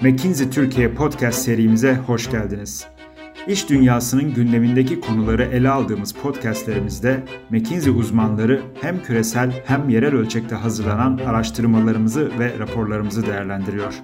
McKinsey 0.00 0.50
Türkiye 0.50 0.94
podcast 0.94 1.42
serimize 1.42 1.94
hoş 1.94 2.30
geldiniz. 2.30 2.86
İş 3.48 3.68
dünyasının 3.68 4.34
gündemindeki 4.34 5.00
konuları 5.00 5.42
ele 5.44 5.70
aldığımız 5.70 6.12
podcastlerimizde 6.12 7.22
McKinsey 7.50 7.92
uzmanları 7.92 8.62
hem 8.80 9.02
küresel 9.02 9.62
hem 9.66 9.88
yerel 9.88 10.14
ölçekte 10.14 10.54
hazırlanan 10.54 11.20
araştırmalarımızı 11.26 12.38
ve 12.38 12.58
raporlarımızı 12.58 13.26
değerlendiriyor. 13.26 13.94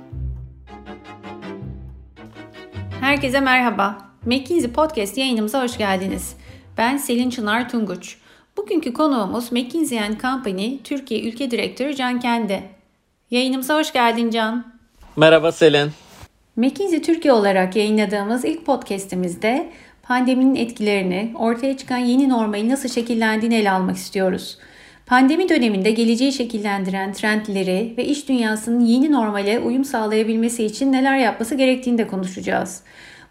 Herkese 3.00 3.40
merhaba. 3.40 3.98
McKinsey 4.27 4.72
Podcast 4.72 5.18
yayınımıza 5.18 5.62
hoş 5.62 5.79
geldiniz. 5.79 6.36
Ben 6.79 6.96
Selin 6.96 7.30
Çınar 7.30 7.68
Tunguç. 7.68 8.16
Bugünkü 8.56 8.93
konuğumuz 8.93 9.52
McKinsey 9.52 10.18
Company 10.22 10.79
Türkiye 10.84 11.29
Ülke 11.29 11.50
Direktörü 11.50 11.94
Can 11.94 12.20
Kendi. 12.20 12.62
Yayınımıza 13.30 13.79
hoş 13.79 13.93
geldin 13.93 14.30
Can. 14.30 14.71
Merhaba 15.16 15.52
Selin. 15.52 15.90
McKinsey 16.57 17.02
Türkiye 17.02 17.32
olarak 17.32 17.76
yayınladığımız 17.76 18.44
ilk 18.44 18.66
podcastimizde 18.66 19.71
pandeminin 20.02 20.54
etkilerini, 20.54 21.32
ortaya 21.38 21.76
çıkan 21.76 21.98
yeni 21.98 22.29
normali 22.29 22.68
nasıl 22.68 22.88
şekillendiğini 22.88 23.54
ele 23.54 23.71
almak 23.71 23.96
istiyoruz. 23.96 24.58
Pandemi 25.07 25.48
döneminde 25.48 25.90
geleceği 25.90 26.32
şekillendiren 26.32 27.12
trendleri 27.12 27.94
ve 27.98 28.04
iş 28.04 28.29
dünyasının 28.29 28.80
yeni 28.80 29.12
normale 29.12 29.58
uyum 29.58 29.85
sağlayabilmesi 29.85 30.64
için 30.64 30.93
neler 30.93 31.16
yapması 31.16 31.54
gerektiğini 31.54 31.99
de 31.99 32.06
konuşacağız. 32.06 32.83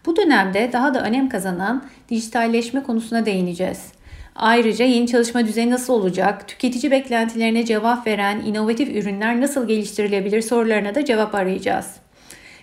Bu 0.06 0.16
dönemde 0.16 0.70
daha 0.72 0.94
da 0.94 1.02
önem 1.02 1.28
kazanan 1.28 1.84
dijitalleşme 2.10 2.82
konusuna 2.82 3.26
değineceğiz. 3.26 3.92
Ayrıca 4.36 4.84
yeni 4.84 5.06
çalışma 5.06 5.46
düzeni 5.46 5.70
nasıl 5.70 5.92
olacak, 5.92 6.48
tüketici 6.48 6.90
beklentilerine 6.90 7.64
cevap 7.64 8.06
veren 8.06 8.40
inovatif 8.40 8.88
ürünler 8.88 9.40
nasıl 9.40 9.68
geliştirilebilir 9.68 10.42
sorularına 10.42 10.94
da 10.94 11.04
cevap 11.04 11.34
arayacağız. 11.34 11.96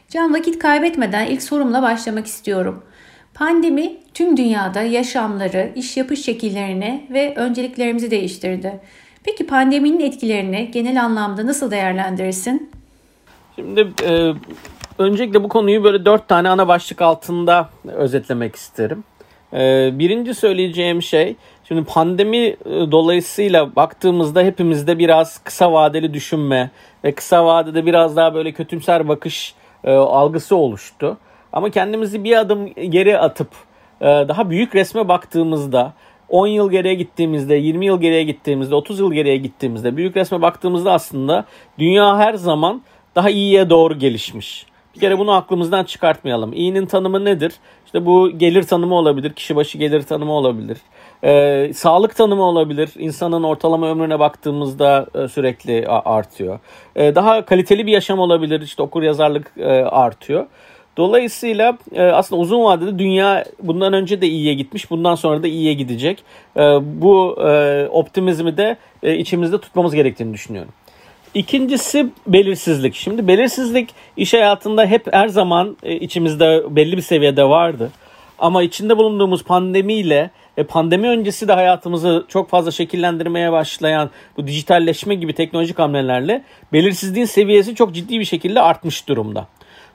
Can 0.09 0.33
vakit 0.33 0.59
kaybetmeden 0.59 1.25
ilk 1.25 1.43
sorumla 1.43 1.81
başlamak 1.81 2.27
istiyorum. 2.27 2.83
Pandemi 3.33 3.97
tüm 4.13 4.37
dünyada 4.37 4.81
yaşamları, 4.81 5.71
iş 5.75 5.97
yapış 5.97 6.25
şekillerini 6.25 7.07
ve 7.09 7.33
önceliklerimizi 7.35 8.11
değiştirdi. 8.11 8.79
Peki 9.23 9.47
pandeminin 9.47 9.99
etkilerini 9.99 10.71
genel 10.71 11.03
anlamda 11.03 11.45
nasıl 11.45 11.71
değerlendirirsin? 11.71 12.71
Şimdi 13.55 13.87
e, 14.03 14.33
öncelikle 14.97 15.43
bu 15.43 15.49
konuyu 15.49 15.83
böyle 15.83 16.05
dört 16.05 16.27
tane 16.27 16.49
ana 16.49 16.67
başlık 16.67 17.01
altında 17.01 17.69
özetlemek 17.85 18.55
isterim. 18.55 19.03
E, 19.53 19.89
birinci 19.99 20.33
söyleyeceğim 20.33 21.01
şey 21.01 21.35
Şimdi 21.69 21.83
pandemi 21.83 22.37
e, 22.37 22.55
dolayısıyla 22.65 23.75
baktığımızda 23.75 24.41
hepimizde 24.41 24.99
biraz 24.99 25.37
kısa 25.37 25.73
vadeli 25.73 26.13
düşünme 26.13 26.71
ve 27.03 27.11
kısa 27.11 27.45
vadede 27.45 27.85
biraz 27.85 28.15
daha 28.15 28.33
böyle 28.33 28.51
kötümser 28.51 29.07
bakış 29.07 29.53
e, 29.83 29.91
algısı 29.91 30.55
oluştu. 30.55 31.17
Ama 31.53 31.69
kendimizi 31.69 32.23
bir 32.23 32.37
adım 32.37 32.73
geri 32.73 33.19
atıp 33.19 33.47
e, 34.01 34.05
daha 34.05 34.49
büyük 34.49 34.75
resme 34.75 35.07
baktığımızda 35.07 35.93
10 36.29 36.47
yıl 36.47 36.71
geriye 36.71 36.93
gittiğimizde, 36.93 37.55
20 37.55 37.85
yıl 37.85 38.01
geriye 38.01 38.23
gittiğimizde, 38.23 38.75
30 38.75 38.99
yıl 38.99 39.13
geriye 39.13 39.37
gittiğimizde, 39.37 39.97
büyük 39.97 40.17
resme 40.17 40.41
baktığımızda 40.41 40.91
aslında 40.91 41.45
dünya 41.79 42.17
her 42.17 42.33
zaman 42.33 42.81
daha 43.15 43.29
iyiye 43.29 43.69
doğru 43.69 43.99
gelişmiş. 43.99 44.65
Bir 44.95 44.99
kere 44.99 45.19
bunu 45.19 45.31
aklımızdan 45.31 45.83
çıkartmayalım. 45.83 46.53
İyinin 46.53 46.85
tanımı 46.85 47.25
nedir? 47.25 47.53
İşte 47.85 48.05
bu 48.05 48.29
gelir 48.37 48.63
tanımı 48.63 48.95
olabilir, 48.95 49.33
kişi 49.33 49.55
başı 49.55 49.77
gelir 49.77 50.03
tanımı 50.03 50.31
olabilir. 50.31 50.77
Ee, 51.23 51.71
sağlık 51.75 52.15
tanımı 52.15 52.43
olabilir. 52.43 52.89
İnsanın 52.97 53.43
ortalama 53.43 53.89
ömrüne 53.89 54.19
baktığımızda 54.19 55.07
e, 55.15 55.27
sürekli 55.27 55.87
artıyor. 55.87 56.59
Ee, 56.95 57.15
daha 57.15 57.45
kaliteli 57.45 57.87
bir 57.87 57.91
yaşam 57.91 58.19
olabilir. 58.19 58.61
İşte 58.61 58.81
okur 58.81 59.03
yazarlık 59.03 59.51
e, 59.57 59.65
artıyor. 59.83 60.45
Dolayısıyla 60.97 61.77
e, 61.93 62.01
aslında 62.03 62.41
uzun 62.41 62.63
vadede 62.63 62.99
dünya 62.99 63.45
bundan 63.63 63.93
önce 63.93 64.21
de 64.21 64.27
iyiye 64.27 64.53
gitmiş, 64.53 64.91
bundan 64.91 65.15
sonra 65.15 65.43
da 65.43 65.47
iyiye 65.47 65.73
gidecek. 65.73 66.23
E, 66.57 66.61
bu 67.01 67.37
e, 67.47 67.87
optimizmi 67.91 68.57
de 68.57 68.77
e, 69.03 69.15
içimizde 69.15 69.61
tutmamız 69.61 69.95
gerektiğini 69.95 70.33
düşünüyorum. 70.33 70.71
İkincisi 71.33 72.07
belirsizlik. 72.27 72.95
Şimdi 72.95 73.27
belirsizlik 73.27 73.89
iş 74.17 74.33
hayatında 74.33 74.85
hep 74.85 75.13
her 75.13 75.27
zaman 75.27 75.77
e, 75.83 75.95
içimizde 75.95 76.63
belli 76.75 76.97
bir 76.97 77.01
seviyede 77.01 77.43
vardı. 77.43 77.91
Ama 78.39 78.63
içinde 78.63 78.97
bulunduğumuz 78.97 79.43
pandemiyle 79.43 80.29
pandemi 80.63 81.07
öncesi 81.07 81.47
de 81.47 81.53
hayatımızı 81.53 82.25
çok 82.27 82.49
fazla 82.49 82.71
şekillendirmeye 82.71 83.51
başlayan 83.51 84.09
bu 84.37 84.47
dijitalleşme 84.47 85.15
gibi 85.15 85.33
teknolojik 85.33 85.79
hamlelerle 85.79 86.43
belirsizliğin 86.73 87.25
seviyesi 87.25 87.75
çok 87.75 87.93
ciddi 87.93 88.19
bir 88.19 88.25
şekilde 88.25 88.61
artmış 88.61 89.07
durumda. 89.07 89.47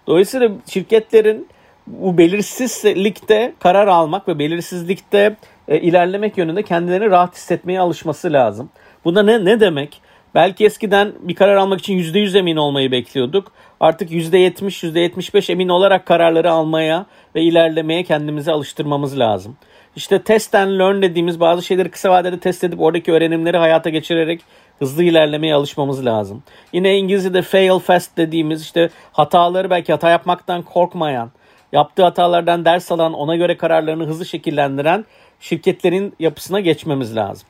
Dolayısıyla 0.07 0.51
şirketlerin 0.71 1.49
bu 1.87 2.19
belirsizlikte 2.19 3.55
karar 3.59 3.87
almak 3.87 4.29
ve 4.29 4.39
belirsizlikte 4.39 5.37
e, 5.69 5.81
ilerlemek 5.81 6.39
yönünde 6.39 6.63
kendilerini 6.63 7.11
rahat 7.11 7.35
hissetmeye 7.35 7.81
alışması 7.81 8.33
lazım. 8.33 8.71
Bunda 9.05 9.23
ne, 9.23 9.45
ne 9.45 9.61
demek? 9.61 10.01
Belki 10.35 10.65
eskiden 10.65 11.13
bir 11.21 11.35
karar 11.35 11.57
almak 11.57 11.81
için 11.81 11.99
%100 11.99 12.39
emin 12.39 12.57
olmayı 12.57 12.93
bekliyorduk. 12.93 13.53
Artık 13.81 14.11
%70, 14.11 14.87
%75 14.87 15.53
emin 15.53 15.69
olarak 15.69 16.07
kararları 16.07 16.51
almaya 16.51 17.07
ve 17.35 17.43
ilerlemeye 17.43 18.03
kendimizi 18.03 18.53
alıştırmamız 18.53 19.19
lazım. 19.19 19.57
İşte 19.97 20.23
test 20.23 20.55
and 20.55 20.79
learn 20.79 21.03
dediğimiz 21.03 21.41
bazı 21.41 21.63
şeyleri 21.63 21.91
kısa 21.91 22.11
vadede 22.11 22.39
test 22.39 22.65
edip 22.65 22.81
oradaki 22.81 23.13
öğrenimleri 23.13 23.57
hayata 23.57 23.91
geçirerek 23.91 24.41
hızlı 24.79 25.03
ilerlemeye 25.03 25.55
alışmamız 25.55 26.07
lazım. 26.07 26.43
Yine 26.73 26.99
İngilizce'de 26.99 27.43
fail 27.43 27.79
fast 27.79 28.17
dediğimiz 28.17 28.63
işte 28.63 28.91
hataları 29.13 29.71
belki 29.71 29.93
hata 29.93 30.11
yapmaktan 30.11 30.63
korkmayan, 30.63 31.31
yaptığı 31.73 32.03
hatalardan 32.03 32.65
ders 32.65 32.93
alan, 32.93 33.13
ona 33.13 33.37
göre 33.37 33.57
kararlarını 33.57 34.07
hızlı 34.07 34.27
şekillendiren 34.27 35.05
şirketlerin 35.41 36.13
yapısına 36.21 36.61
geçmemiz 36.61 37.17
lazım. 37.17 37.47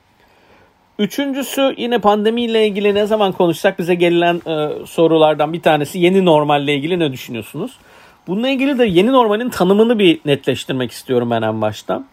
Üçüncüsü 0.99 1.75
yine 1.77 1.99
pandemiyle 1.99 2.67
ilgili 2.67 2.95
ne 2.95 3.07
zaman 3.07 3.33
konuşsak 3.33 3.79
bize 3.79 3.95
gelen 3.95 4.41
e, 4.47 4.87
sorulardan 4.87 5.53
bir 5.53 5.63
tanesi 5.63 5.99
yeni 5.99 6.25
normalle 6.25 6.75
ilgili 6.75 6.99
ne 6.99 7.13
düşünüyorsunuz? 7.13 7.79
Bununla 8.27 8.49
ilgili 8.49 8.79
de 8.79 8.87
yeni 8.87 9.13
normalin 9.13 9.49
tanımını 9.51 9.99
bir 9.99 10.21
netleştirmek 10.25 10.91
istiyorum 10.91 11.31
ben 11.31 11.43
en 11.43 11.61
başta. 11.61 12.05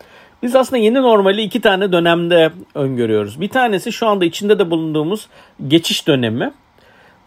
Biz 0.43 0.55
aslında 0.55 0.77
yeni 0.77 1.01
normali 1.01 1.41
iki 1.41 1.61
tane 1.61 1.91
dönemde 1.91 2.51
öngörüyoruz. 2.75 3.41
Bir 3.41 3.49
tanesi 3.49 3.91
şu 3.91 4.07
anda 4.07 4.25
içinde 4.25 4.59
de 4.59 4.71
bulunduğumuz 4.71 5.27
geçiş 5.67 6.07
dönemi. 6.07 6.51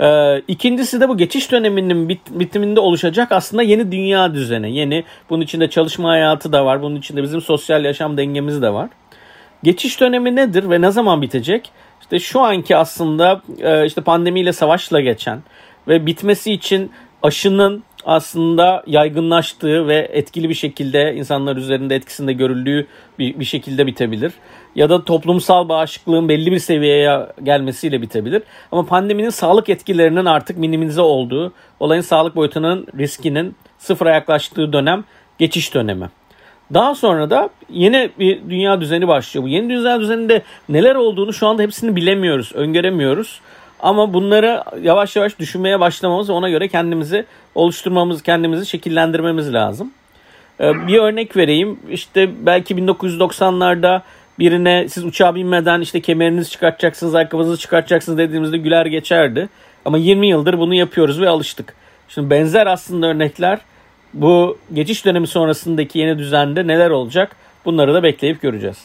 Ee, 0.01 0.39
ikincisi 0.49 1.01
de 1.01 1.09
bu 1.09 1.17
geçiş 1.17 1.53
döneminin 1.53 2.09
bit, 2.09 2.21
bitiminde 2.31 2.81
oluşacak 2.81 3.33
aslında 3.33 3.63
yeni 3.63 3.93
dünya 3.93 4.35
düzeni. 4.35 4.77
Yeni 4.77 5.05
bunun 5.31 5.43
içinde 5.43 5.71
çalışma 5.71 6.09
hayatı 6.09 6.53
da 6.53 6.65
var. 6.65 6.83
Bunun 6.83 6.97
içinde 6.97 7.23
bizim 7.23 7.41
sosyal 7.41 7.85
yaşam 7.85 8.17
dengemiz 8.17 8.63
de 8.63 8.73
var. 8.73 8.91
Geçiş 9.63 10.01
dönemi 10.01 10.37
nedir 10.37 10.71
ve 10.71 10.81
ne 10.81 10.91
zaman 10.91 11.23
bitecek? 11.23 11.71
İşte 12.01 12.19
şu 12.19 12.41
anki 12.41 12.77
aslında 12.77 13.43
e, 13.61 13.87
işte 13.87 14.01
pandemiyle 14.01 14.53
savaşla 14.53 15.01
geçen 15.01 15.43
ve 15.89 16.07
bitmesi 16.07 16.53
için 16.53 16.91
aşının 17.23 17.85
aslında 18.04 18.82
yaygınlaştığı 18.87 19.88
ve 19.88 20.09
etkili 20.12 20.48
bir 20.48 20.54
şekilde 20.54 21.15
insanlar 21.15 21.56
üzerinde 21.56 21.94
etkisinde 21.94 22.32
görüldüğü 22.32 22.87
bir, 23.19 23.41
bir 23.41 23.44
şekilde 23.44 23.87
bitebilir. 23.87 24.32
Ya 24.75 24.91
da 24.91 25.04
toplumsal 25.04 25.69
bağışıklığın 25.69 26.28
belli 26.28 26.53
bir 26.53 26.59
seviyeye 26.59 27.26
gelmesiyle 27.42 28.03
bitebilir. 28.03 28.42
Ama 28.72 28.87
pandeminin 28.87 29.31
sağlık 29.31 29.69
etkilerinin 29.69 30.25
artık 30.25 30.59
minimize 30.59 31.00
olduğu, 31.00 31.53
olayın 31.81 32.03
sağlık 32.03 32.37
boyutunun 32.37 32.87
riskinin 32.98 33.56
sıfıra 33.78 34.15
yaklaştığı 34.15 34.72
dönem 34.72 35.04
geçiş 35.38 35.75
dönemi. 35.75 36.09
Daha 36.75 36.94
sonra 36.94 37.31
da 37.31 37.50
yeni 37.71 38.10
bir 38.19 38.50
dünya 38.50 38.81
düzeni 38.81 39.09
başlıyor. 39.09 39.44
Bu 39.44 39.48
yeni 39.48 39.69
dünya 39.69 40.00
düzeninde 40.00 40.42
neler 40.69 40.94
olduğunu 40.94 41.32
şu 41.32 41.47
anda 41.47 41.62
hepsini 41.62 41.97
bilemiyoruz, 41.97 42.53
öngöremiyoruz. 42.54 43.41
Ama 43.80 44.15
bunları 44.15 44.65
yavaş 44.82 45.16
yavaş 45.16 45.38
düşünmeye 45.38 45.80
başlamamız 45.80 46.28
ve 46.28 46.32
ona 46.32 46.50
göre 46.50 46.68
kendimizi 46.68 47.24
oluşturmamız, 47.54 48.22
kendimizi 48.22 48.66
şekillendirmemiz 48.66 49.54
lazım. 49.54 49.91
Ee, 50.60 50.86
bir 50.86 50.98
örnek 50.98 51.36
vereyim. 51.36 51.78
İşte 51.91 52.47
belki 52.47 52.74
1990'larda 52.74 54.00
birine 54.38 54.88
siz 54.88 55.04
uçağa 55.04 55.34
binmeden 55.34 55.80
işte 55.80 56.00
kemerinizi 56.00 56.50
çıkartacaksınız, 56.50 57.15
ayakkabınızı 57.15 57.56
çıkartacaksınız 57.56 58.18
dediğimizde 58.18 58.59
güler 58.59 58.86
geçerdi. 58.86 59.48
Ama 59.84 59.98
20 59.98 60.28
yıldır 60.28 60.59
bunu 60.59 60.74
yapıyoruz 60.74 61.21
ve 61.21 61.28
alıştık. 61.28 61.74
Şimdi 62.09 62.30
benzer 62.30 62.66
aslında 62.66 63.06
örnekler 63.06 63.59
bu 64.15 64.59
geçiş 64.72 65.04
dönemi 65.04 65.26
sonrasındaki 65.26 65.98
yeni 65.98 66.18
düzende 66.18 66.66
neler 66.66 66.91
olacak? 66.91 67.36
Bunları 67.65 67.94
da 67.94 68.03
bekleyip 68.03 68.42
göreceğiz. 68.42 68.78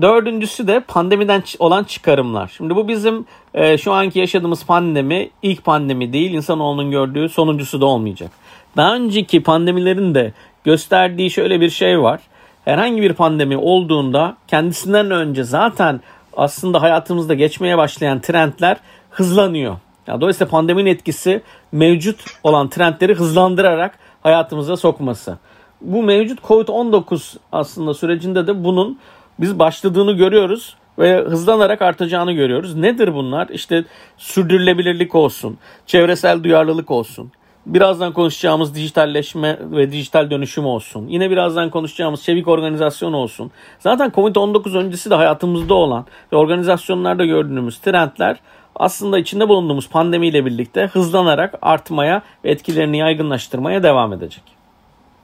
Dördüncüsü 0.00 0.66
de 0.66 0.80
pandemiden 0.80 1.42
olan 1.58 1.84
çıkarımlar. 1.84 2.52
Şimdi 2.56 2.76
bu 2.76 2.88
bizim 2.88 3.26
e, 3.54 3.78
şu 3.78 3.92
anki 3.92 4.18
yaşadığımız 4.18 4.66
pandemi 4.66 5.30
ilk 5.42 5.64
pandemi 5.64 6.12
değil. 6.12 6.32
İnsanoğlunun 6.32 6.90
gördüğü 6.90 7.28
sonuncusu 7.28 7.80
da 7.80 7.86
olmayacak. 7.86 8.30
Daha 8.76 8.94
önceki 8.94 9.42
pandemilerin 9.42 10.14
de 10.14 10.32
gösterdiği 10.64 11.30
şöyle 11.30 11.60
bir 11.60 11.70
şey 11.70 12.00
var. 12.00 12.20
Herhangi 12.64 13.02
bir 13.02 13.12
pandemi 13.12 13.56
olduğunda 13.56 14.36
kendisinden 14.48 15.10
önce 15.10 15.44
zaten 15.44 16.00
aslında 16.36 16.82
hayatımızda 16.82 17.34
geçmeye 17.34 17.78
başlayan 17.78 18.20
trendler 18.20 18.76
hızlanıyor. 19.10 19.76
Yani 20.06 20.20
dolayısıyla 20.20 20.50
pandeminin 20.50 20.90
etkisi 20.90 21.42
mevcut 21.72 22.24
olan 22.42 22.68
trendleri 22.68 23.14
hızlandırarak 23.14 23.98
hayatımıza 24.22 24.76
sokması. 24.76 25.38
Bu 25.80 26.02
mevcut 26.02 26.40
Covid-19 26.40 27.36
aslında 27.52 27.94
sürecinde 27.94 28.46
de 28.46 28.64
bunun 28.64 28.98
biz 29.40 29.58
başladığını 29.58 30.12
görüyoruz 30.12 30.76
ve 30.98 31.20
hızlanarak 31.20 31.82
artacağını 31.82 32.32
görüyoruz. 32.32 32.74
Nedir 32.74 33.14
bunlar? 33.14 33.48
İşte 33.48 33.84
sürdürülebilirlik 34.16 35.14
olsun, 35.14 35.58
çevresel 35.86 36.42
duyarlılık 36.42 36.90
olsun, 36.90 37.32
birazdan 37.66 38.12
konuşacağımız 38.12 38.74
dijitalleşme 38.74 39.58
ve 39.60 39.92
dijital 39.92 40.30
dönüşüm 40.30 40.66
olsun. 40.66 41.06
Yine 41.08 41.30
birazdan 41.30 41.70
konuşacağımız 41.70 42.22
çevik 42.22 42.48
organizasyon 42.48 43.12
olsun. 43.12 43.50
Zaten 43.78 44.10
Covid-19 44.10 44.78
öncesi 44.78 45.10
de 45.10 45.14
hayatımızda 45.14 45.74
olan 45.74 46.06
ve 46.32 46.36
organizasyonlarda 46.36 47.24
gördüğümüz 47.24 47.78
trendler 47.78 48.36
aslında 48.76 49.18
içinde 49.18 49.48
bulunduğumuz 49.48 49.88
pandemiyle 49.88 50.46
birlikte 50.46 50.86
hızlanarak 50.86 51.54
artmaya 51.62 52.22
ve 52.44 52.50
etkilerini 52.50 52.98
yaygınlaştırmaya 52.98 53.82
devam 53.82 54.12
edecek. 54.12 54.63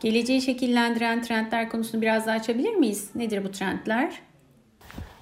Geleceği 0.01 0.43
şekillendiren 0.43 1.23
trendler 1.23 1.69
konusunu 1.69 2.03
biraz 2.03 2.27
daha 2.27 2.37
açabilir 2.37 2.75
miyiz? 2.75 3.11
Nedir 3.15 3.45
bu 3.45 3.51
trendler? 3.51 4.13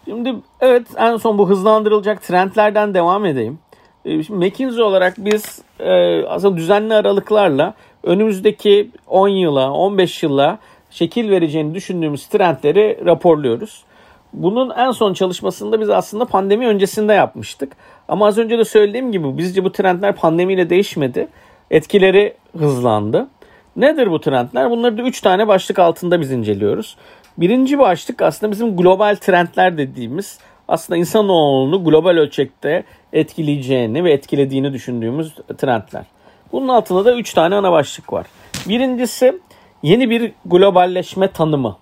Şimdi 0.05 0.35
evet 0.61 0.87
en 0.97 1.17
son 1.17 1.39
bu 1.39 1.49
hızlandırılacak 1.49 2.23
trendlerden 2.23 2.95
devam 2.95 3.25
edeyim. 3.25 3.59
Ee, 4.05 4.23
şimdi 4.23 4.47
McKinsey 4.47 4.83
olarak 4.83 5.15
biz 5.19 5.63
e, 5.81 6.25
aslında 6.25 6.57
düzenli 6.57 6.95
aralıklarla 6.95 7.75
önümüzdeki 8.03 8.91
10 9.07 9.29
yıla, 9.29 9.73
15 9.73 10.23
yıla 10.23 10.59
şekil 10.91 11.31
vereceğini 11.31 11.75
düşündüğümüz 11.75 12.27
trendleri 12.27 13.01
raporluyoruz. 13.05 13.85
Bunun 14.33 14.71
en 14.71 14.91
son 14.91 15.15
çalışmasında 15.15 15.81
biz 15.81 15.91
aslında 15.91 16.25
pandemi 16.25 16.67
öncesinde 16.67 17.13
yapmıştık. 17.13 17.73
Ama 18.09 18.27
az 18.27 18.39
önce 18.39 18.59
de 18.59 18.65
söylediğim 18.65 19.13
gibi 19.13 19.39
bizce 19.39 19.65
bu 19.65 19.73
trendler 19.73 20.17
pandemiyle 20.17 20.71
değişmedi. 20.71 21.29
Etkileri 21.71 22.35
hızlandı. 22.59 23.29
Nedir 23.79 24.11
bu 24.11 24.21
trendler? 24.21 24.71
Bunları 24.71 24.99
da 24.99 25.03
3 25.03 25.21
tane 25.21 25.49
başlık 25.49 25.79
altında 25.79 26.21
biz 26.21 26.31
inceliyoruz. 26.33 26.97
Birinci 27.39 27.79
başlık 27.79 28.23
aslında 28.23 28.53
bizim 28.53 28.77
global 28.77 29.17
trendler 29.17 29.79
dediğimiz 29.79 30.39
aslında 30.69 30.97
insanoğlunu 30.97 31.85
global 31.85 32.17
ölçekte 32.17 32.85
etkileyeceğini 33.13 34.05
ve 34.05 34.13
etkilediğini 34.13 34.73
düşündüğümüz 34.73 35.35
trendler. 35.59 36.05
Bunun 36.53 36.69
altında 36.69 37.05
da 37.05 37.17
3 37.17 37.35
tane 37.35 37.55
ana 37.55 37.73
başlık 37.73 38.13
var. 38.13 38.27
Birincisi 38.69 39.41
yeni 39.83 40.11
bir 40.11 40.33
globalleşme 40.47 41.29
tanımı. 41.29 41.77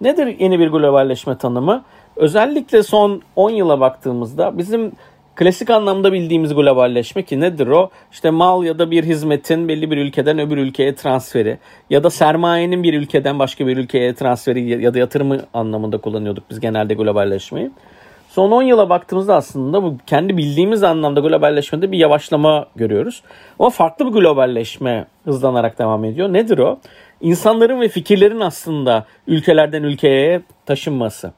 Nedir 0.00 0.40
yeni 0.40 0.58
bir 0.58 0.68
globalleşme 0.68 1.38
tanımı? 1.38 1.84
Özellikle 2.16 2.82
son 2.82 3.22
10 3.36 3.50
yıla 3.50 3.80
baktığımızda 3.80 4.58
bizim 4.58 4.92
klasik 5.40 5.70
anlamda 5.70 6.12
bildiğimiz 6.12 6.54
globalleşme 6.54 7.22
ki 7.22 7.40
nedir 7.40 7.66
o? 7.66 7.90
İşte 8.12 8.30
mal 8.30 8.64
ya 8.64 8.78
da 8.78 8.90
bir 8.90 9.04
hizmetin 9.04 9.68
belli 9.68 9.90
bir 9.90 9.96
ülkeden 9.96 10.38
öbür 10.38 10.56
ülkeye 10.56 10.94
transferi 10.94 11.58
ya 11.90 12.04
da 12.04 12.10
sermayenin 12.10 12.82
bir 12.82 12.94
ülkeden 12.94 13.38
başka 13.38 13.66
bir 13.66 13.76
ülkeye 13.76 14.14
transferi 14.14 14.82
ya 14.82 14.94
da 14.94 14.98
yatırımı 14.98 15.40
anlamında 15.54 15.98
kullanıyorduk 15.98 16.44
biz 16.50 16.60
genelde 16.60 16.94
globalleşmeyi. 16.94 17.70
Son 18.28 18.50
10 18.50 18.62
yıla 18.62 18.88
baktığımızda 18.88 19.36
aslında 19.36 19.82
bu 19.82 19.96
kendi 20.06 20.36
bildiğimiz 20.36 20.82
anlamda 20.82 21.20
globalleşmede 21.20 21.92
bir 21.92 21.98
yavaşlama 21.98 22.66
görüyoruz. 22.76 23.22
Ama 23.58 23.70
farklı 23.70 24.06
bir 24.06 24.10
globalleşme 24.10 25.06
hızlanarak 25.24 25.78
devam 25.78 26.04
ediyor. 26.04 26.32
Nedir 26.32 26.58
o? 26.58 26.78
İnsanların 27.20 27.80
ve 27.80 27.88
fikirlerin 27.88 28.40
aslında 28.40 29.06
ülkelerden 29.26 29.82
ülkeye 29.82 30.42
taşınması. 30.66 31.32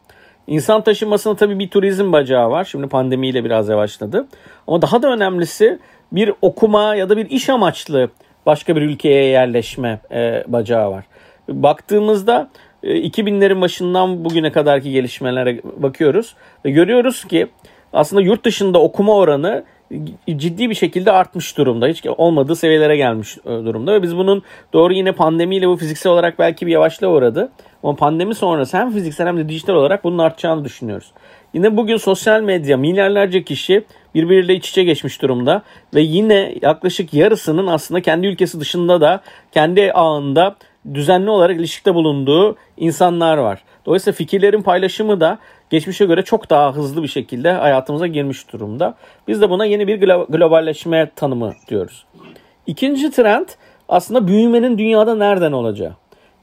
İnsan 0.47 0.83
taşınmasının 0.83 1.35
tabii 1.35 1.59
bir 1.59 1.69
turizm 1.69 2.13
bacağı 2.13 2.51
var. 2.51 2.65
Şimdi 2.65 2.89
pandemiyle 2.89 3.45
biraz 3.45 3.69
yavaşladı. 3.69 4.27
Ama 4.67 4.83
daha 4.83 5.03
da 5.03 5.13
önemlisi 5.13 5.79
bir 6.13 6.33
okuma 6.43 6.95
ya 6.95 7.09
da 7.09 7.17
bir 7.17 7.31
iş 7.31 7.49
amaçlı 7.49 8.11
başka 8.47 8.77
bir 8.77 8.83
ülkeye 8.83 9.25
yerleşme 9.25 10.01
e, 10.13 10.45
bacağı 10.47 10.91
var. 10.91 11.05
Baktığımızda 11.49 12.51
2000'lerin 12.85 13.59
e, 13.59 13.61
başından 13.61 14.25
bugüne 14.25 14.53
kadarki 14.53 14.91
gelişmelere 14.91 15.61
bakıyoruz 15.77 16.35
ve 16.65 16.71
görüyoruz 16.71 17.25
ki 17.25 17.47
aslında 17.93 18.23
yurt 18.23 18.45
dışında 18.45 18.83
okuma 18.83 19.17
oranı 19.17 19.65
ciddi 20.37 20.71
bir 20.71 20.75
şekilde 20.75 21.13
artmış 21.13 21.59
durumda. 21.59 21.87
Hiç 21.87 22.07
olmadığı 22.07 22.57
seviyelere 22.57 22.97
gelmiş 22.97 23.39
e, 23.45 23.51
durumda 23.51 23.93
ve 23.93 24.03
biz 24.03 24.17
bunun 24.17 24.43
doğru 24.73 24.93
yine 24.93 25.13
pandemiyle 25.13 25.69
bu 25.69 25.77
fiziksel 25.77 26.13
olarak 26.13 26.39
belki 26.39 26.67
bir 26.67 26.73
yavaşla 26.73 27.09
uğradı. 27.09 27.53
Ama 27.83 27.97
pandemi 27.97 28.35
sonrası 28.35 28.79
hem 28.79 28.93
fiziksel 28.93 29.27
hem 29.27 29.37
de 29.37 29.49
dijital 29.49 29.75
olarak 29.75 30.05
bunun 30.05 30.19
artacağını 30.19 30.65
düşünüyoruz. 30.65 31.13
Yine 31.55 31.77
bugün 31.77 31.97
sosyal 31.97 32.41
medya 32.41 32.77
milyarlarca 32.77 33.43
kişi 33.43 33.85
birbiriyle 34.15 34.55
iç 34.55 34.69
içe 34.69 34.85
geçmiş 34.85 35.23
durumda 35.23 35.63
ve 35.95 36.01
yine 36.01 36.55
yaklaşık 36.63 37.15
yarısının 37.15 37.67
aslında 37.67 38.01
kendi 38.01 38.27
ülkesi 38.27 38.61
dışında 38.61 39.01
da 39.01 39.21
kendi 39.53 39.93
ağında 39.93 40.57
düzenli 40.95 41.31
olarak 41.31 41.57
ilişkide 41.57 41.95
bulunduğu 41.95 42.57
insanlar 42.77 43.39
var. 43.39 43.63
Dolayısıyla 43.87 44.17
fikirlerin 44.17 44.63
paylaşımı 44.63 45.21
da 45.21 45.39
geçmişe 45.73 46.05
göre 46.05 46.23
çok 46.23 46.51
daha 46.51 46.75
hızlı 46.75 47.03
bir 47.03 47.09
şekilde 47.09 47.53
hayatımıza 47.53 48.07
girmiş 48.07 48.53
durumda. 48.53 48.95
Biz 49.29 49.41
de 49.41 49.51
buna 49.51 49.65
yeni 49.65 49.87
bir 49.87 50.01
globalleşme 50.29 51.11
tanımı 51.17 51.53
diyoruz. 51.69 52.05
İkinci 52.67 53.11
trend 53.11 53.47
aslında 53.89 54.27
büyümenin 54.27 54.79
dünyada 54.79 55.15
nereden 55.15 55.53
olacağı. 55.53 55.93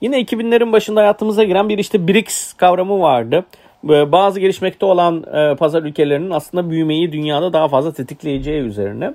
Yine 0.01 0.21
2000'lerin 0.21 0.71
başında 0.71 1.01
hayatımıza 1.01 1.43
giren 1.43 1.69
bir 1.69 1.77
işte 1.77 2.07
BRICS 2.07 2.53
kavramı 2.53 2.99
vardı. 2.99 3.45
Bazı 3.83 4.39
gelişmekte 4.39 4.85
olan 4.85 5.23
e, 5.33 5.55
pazar 5.55 5.83
ülkelerinin 5.83 6.31
aslında 6.31 6.69
büyümeyi 6.69 7.11
dünyada 7.11 7.53
daha 7.53 7.67
fazla 7.67 7.93
tetikleyeceği 7.93 8.61
üzerine. 8.61 9.13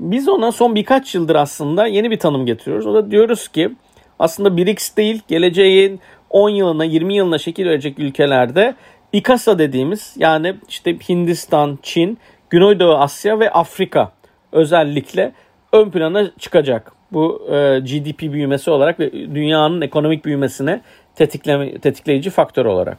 Biz 0.00 0.28
ona 0.28 0.52
son 0.52 0.74
birkaç 0.74 1.14
yıldır 1.14 1.36
aslında 1.36 1.86
yeni 1.86 2.10
bir 2.10 2.18
tanım 2.18 2.46
getiriyoruz. 2.46 2.86
O 2.86 2.94
da 2.94 3.10
diyoruz 3.10 3.48
ki 3.48 3.70
aslında 4.18 4.56
BRICS 4.56 4.96
değil 4.96 5.22
geleceğin 5.28 6.00
10 6.30 6.48
yılına 6.48 6.84
20 6.84 7.14
yılına 7.14 7.38
şekil 7.38 7.66
verecek 7.66 7.98
ülkelerde 7.98 8.74
İKASA 9.16 9.58
dediğimiz 9.58 10.14
yani 10.18 10.54
işte 10.68 10.96
Hindistan, 11.08 11.78
Çin, 11.82 12.18
Güneydoğu 12.50 12.94
Asya 12.94 13.40
ve 13.40 13.50
Afrika 13.50 14.12
özellikle 14.52 15.32
ön 15.72 15.90
plana 15.90 16.30
çıkacak. 16.38 16.92
Bu 17.12 17.46
e, 17.50 17.80
GDP 17.80 18.20
büyümesi 18.20 18.70
olarak 18.70 19.00
ve 19.00 19.12
dünyanın 19.12 19.80
ekonomik 19.80 20.24
büyümesine 20.24 20.80
tetikleme, 21.14 21.78
tetikleyici 21.78 22.30
faktör 22.30 22.64
olarak. 22.64 22.98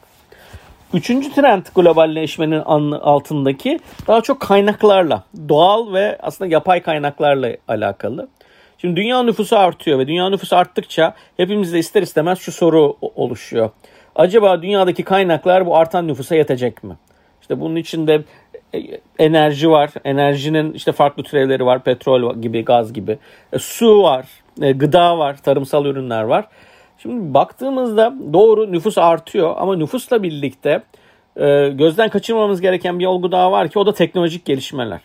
Üçüncü 0.94 1.32
trend 1.32 1.66
globalleşmenin 1.74 2.60
altındaki 2.92 3.78
daha 4.06 4.20
çok 4.20 4.40
kaynaklarla, 4.40 5.24
doğal 5.48 5.92
ve 5.92 6.18
aslında 6.22 6.50
yapay 6.50 6.82
kaynaklarla 6.82 7.56
alakalı. 7.68 8.28
Şimdi 8.78 8.96
dünya 8.96 9.22
nüfusu 9.22 9.58
artıyor 9.58 9.98
ve 9.98 10.08
dünya 10.08 10.30
nüfusu 10.30 10.56
arttıkça 10.56 11.14
hepimizde 11.36 11.78
ister 11.78 12.02
istemez 12.02 12.38
şu 12.38 12.52
soru 12.52 12.96
oluşuyor. 13.00 13.70
Acaba 14.18 14.62
dünyadaki 14.62 15.02
kaynaklar 15.02 15.66
bu 15.66 15.76
artan 15.76 16.08
nüfusa 16.08 16.34
yetecek 16.34 16.84
mi? 16.84 16.96
İşte 17.40 17.60
bunun 17.60 17.76
içinde 17.76 18.22
e, 18.74 18.78
enerji 19.18 19.70
var. 19.70 19.90
Enerjinin 20.04 20.72
işte 20.72 20.92
farklı 20.92 21.22
türevleri 21.22 21.66
var. 21.66 21.84
Petrol 21.84 22.40
gibi, 22.40 22.64
gaz 22.64 22.92
gibi. 22.92 23.18
E, 23.52 23.58
su 23.58 24.02
var. 24.02 24.26
E, 24.62 24.72
gıda 24.72 25.18
var. 25.18 25.36
Tarımsal 25.36 25.86
ürünler 25.86 26.22
var. 26.22 26.48
Şimdi 26.98 27.34
baktığımızda 27.34 28.14
doğru 28.32 28.72
nüfus 28.72 28.98
artıyor 28.98 29.54
ama 29.58 29.76
nüfusla 29.76 30.22
birlikte 30.22 30.82
e, 31.36 31.68
gözden 31.68 32.08
kaçırmamamız 32.08 32.60
gereken 32.60 32.98
bir 32.98 33.06
olgu 33.06 33.32
daha 33.32 33.52
var 33.52 33.68
ki 33.68 33.78
o 33.78 33.86
da 33.86 33.94
teknolojik 33.94 34.44
gelişmeler. 34.44 35.00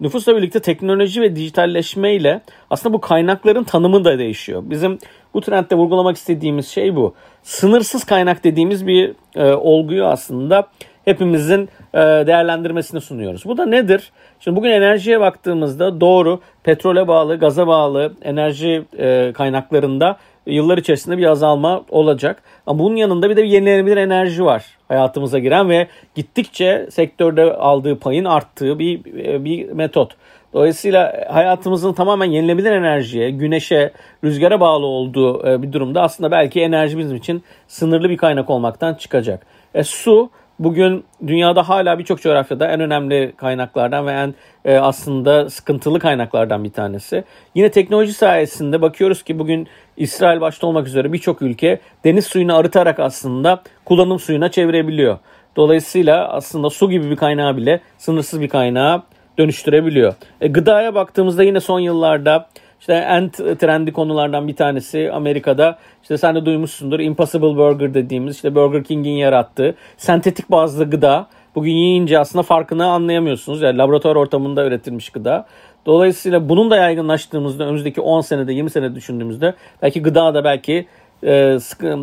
Nüfusla 0.00 0.36
birlikte 0.36 0.60
teknoloji 0.60 1.22
ve 1.22 1.36
dijitalleşme 1.36 2.14
ile 2.14 2.40
aslında 2.70 2.92
bu 2.92 3.00
kaynakların 3.00 3.64
tanımı 3.64 4.04
da 4.04 4.18
değişiyor. 4.18 4.62
Bizim 4.66 4.98
bu 5.34 5.40
trendde 5.40 5.74
vurgulamak 5.74 6.16
istediğimiz 6.16 6.68
şey 6.68 6.96
bu. 6.96 7.14
Sınırsız 7.44 8.04
kaynak 8.04 8.44
dediğimiz 8.44 8.86
bir 8.86 9.12
e, 9.36 9.52
olguyu 9.52 10.04
aslında 10.04 10.66
hepimizin 11.04 11.68
e, 11.94 11.98
değerlendirmesini 11.98 13.00
sunuyoruz. 13.00 13.44
Bu 13.44 13.58
da 13.58 13.66
nedir? 13.66 14.12
Şimdi 14.40 14.56
bugün 14.56 14.70
enerjiye 14.70 15.20
baktığımızda 15.20 16.00
doğru 16.00 16.40
petrole 16.62 17.08
bağlı, 17.08 17.38
gaza 17.38 17.66
bağlı 17.66 18.12
enerji 18.22 18.84
e, 18.98 19.32
kaynaklarında 19.34 20.16
yıllar 20.46 20.78
içerisinde 20.78 21.18
bir 21.18 21.26
azalma 21.26 21.84
olacak. 21.88 22.42
Ama 22.66 22.78
bunun 22.78 22.96
yanında 22.96 23.30
bir 23.30 23.36
de 23.36 23.42
yenilenebilir 23.42 23.96
enerji 23.96 24.44
var 24.44 24.64
hayatımıza 24.88 25.38
giren 25.38 25.68
ve 25.68 25.88
gittikçe 26.14 26.86
sektörde 26.90 27.52
aldığı 27.52 27.98
payın 27.98 28.24
arttığı 28.24 28.78
bir 28.78 29.04
bir 29.44 29.72
metot. 29.72 30.16
Dolayısıyla 30.54 31.24
hayatımızın 31.30 31.92
tamamen 31.92 32.26
yenilenebilir 32.26 32.72
enerjiye, 32.72 33.30
güneşe, 33.30 33.92
rüzgara 34.24 34.60
bağlı 34.60 34.86
olduğu 34.86 35.48
e, 35.48 35.62
bir 35.62 35.72
durumda 35.72 36.02
aslında 36.02 36.30
belki 36.30 36.60
enerji 36.60 36.98
bizim 36.98 37.16
için 37.16 37.42
sınırlı 37.68 38.10
bir 38.10 38.16
kaynak 38.16 38.50
olmaktan 38.50 38.94
çıkacak. 38.94 39.46
E, 39.74 39.84
su 39.84 40.30
bugün 40.58 41.04
dünyada 41.26 41.68
hala 41.68 41.98
birçok 41.98 42.22
coğrafyada 42.22 42.68
en 42.68 42.80
önemli 42.80 43.32
kaynaklardan 43.36 44.06
ve 44.06 44.12
en 44.12 44.34
e, 44.64 44.78
aslında 44.78 45.50
sıkıntılı 45.50 45.98
kaynaklardan 45.98 46.64
bir 46.64 46.72
tanesi. 46.72 47.24
Yine 47.54 47.70
teknoloji 47.70 48.12
sayesinde 48.12 48.82
bakıyoruz 48.82 49.22
ki 49.22 49.38
bugün 49.38 49.68
İsrail 49.96 50.40
başta 50.40 50.66
olmak 50.66 50.86
üzere 50.86 51.12
birçok 51.12 51.42
ülke 51.42 51.80
deniz 52.04 52.26
suyunu 52.26 52.56
arıtarak 52.56 53.00
aslında 53.00 53.62
kullanım 53.84 54.18
suyuna 54.18 54.50
çevirebiliyor. 54.50 55.18
Dolayısıyla 55.56 56.28
aslında 56.28 56.70
su 56.70 56.90
gibi 56.90 57.10
bir 57.10 57.16
kaynağı 57.16 57.56
bile 57.56 57.80
sınırsız 57.98 58.40
bir 58.40 58.48
kaynağa 58.48 59.02
dönüştürebiliyor. 59.38 60.14
E, 60.40 60.48
gıdaya 60.48 60.94
baktığımızda 60.94 61.42
yine 61.42 61.60
son 61.60 61.80
yıllarda 61.80 62.48
işte 62.80 62.92
en 62.92 63.30
trendi 63.30 63.92
konulardan 63.92 64.48
bir 64.48 64.56
tanesi 64.56 65.12
Amerika'da 65.12 65.78
işte 66.02 66.18
sen 66.18 66.34
de 66.34 66.46
duymuşsundur 66.46 67.00
Impossible 67.00 67.56
Burger 67.56 67.94
dediğimiz 67.94 68.36
işte 68.36 68.54
Burger 68.54 68.84
King'in 68.84 69.16
yarattığı 69.16 69.74
sentetik 69.96 70.50
bazlı 70.50 70.90
gıda. 70.90 71.26
Bugün 71.54 71.72
yiyince 71.72 72.18
aslında 72.18 72.42
farkını 72.42 72.86
anlayamıyorsunuz. 72.86 73.62
Yani 73.62 73.78
laboratuvar 73.78 74.16
ortamında 74.16 74.66
üretilmiş 74.66 75.10
gıda. 75.10 75.46
Dolayısıyla 75.86 76.48
bunun 76.48 76.70
da 76.70 76.76
yaygınlaştığımızda 76.76 77.64
önümüzdeki 77.64 78.00
10 78.00 78.20
senede 78.20 78.52
20 78.52 78.70
senede 78.70 78.94
düşündüğümüzde 78.94 79.54
belki 79.82 80.02
gıda 80.02 80.34
da 80.34 80.44
belki 80.44 80.86
e, 81.22 81.58
sıkı, 81.60 81.98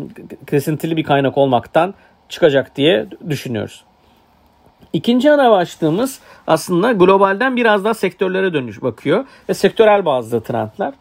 kesintili 0.46 0.96
bir 0.96 1.04
kaynak 1.04 1.38
olmaktan 1.38 1.94
çıkacak 2.28 2.76
diye 2.76 3.06
düşünüyoruz. 3.28 3.84
İkinci 4.92 5.30
ana 5.30 5.50
başlığımız 5.50 6.20
aslında 6.46 6.92
globalden 6.92 7.56
biraz 7.56 7.84
daha 7.84 7.94
sektörlere 7.94 8.52
dönüş 8.52 8.82
bakıyor 8.82 9.24
ve 9.48 9.54
sektörel 9.54 10.04
bazlı 10.04 10.40
trendler. 10.40 10.92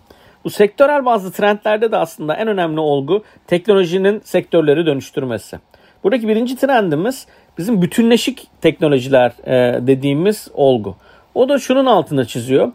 Bu 0.43 0.50
sektörel 0.50 1.05
bazlı 1.05 1.31
trendlerde 1.31 1.91
de 1.91 1.98
aslında 1.98 2.36
en 2.36 2.48
önemli 2.48 2.79
olgu 2.79 3.24
teknolojinin 3.48 4.21
sektörleri 4.24 4.86
dönüştürmesi. 4.86 5.60
Buradaki 6.03 6.27
birinci 6.27 6.55
trendimiz 6.55 7.27
bizim 7.57 7.81
bütünleşik 7.81 8.48
teknolojiler 8.62 9.31
e, 9.45 9.88
dediğimiz 9.88 10.48
olgu. 10.53 10.95
O 11.36 11.50
da 11.50 11.60
şunun 11.60 11.86
altında 11.86 12.25
çiziyor. 12.25 12.71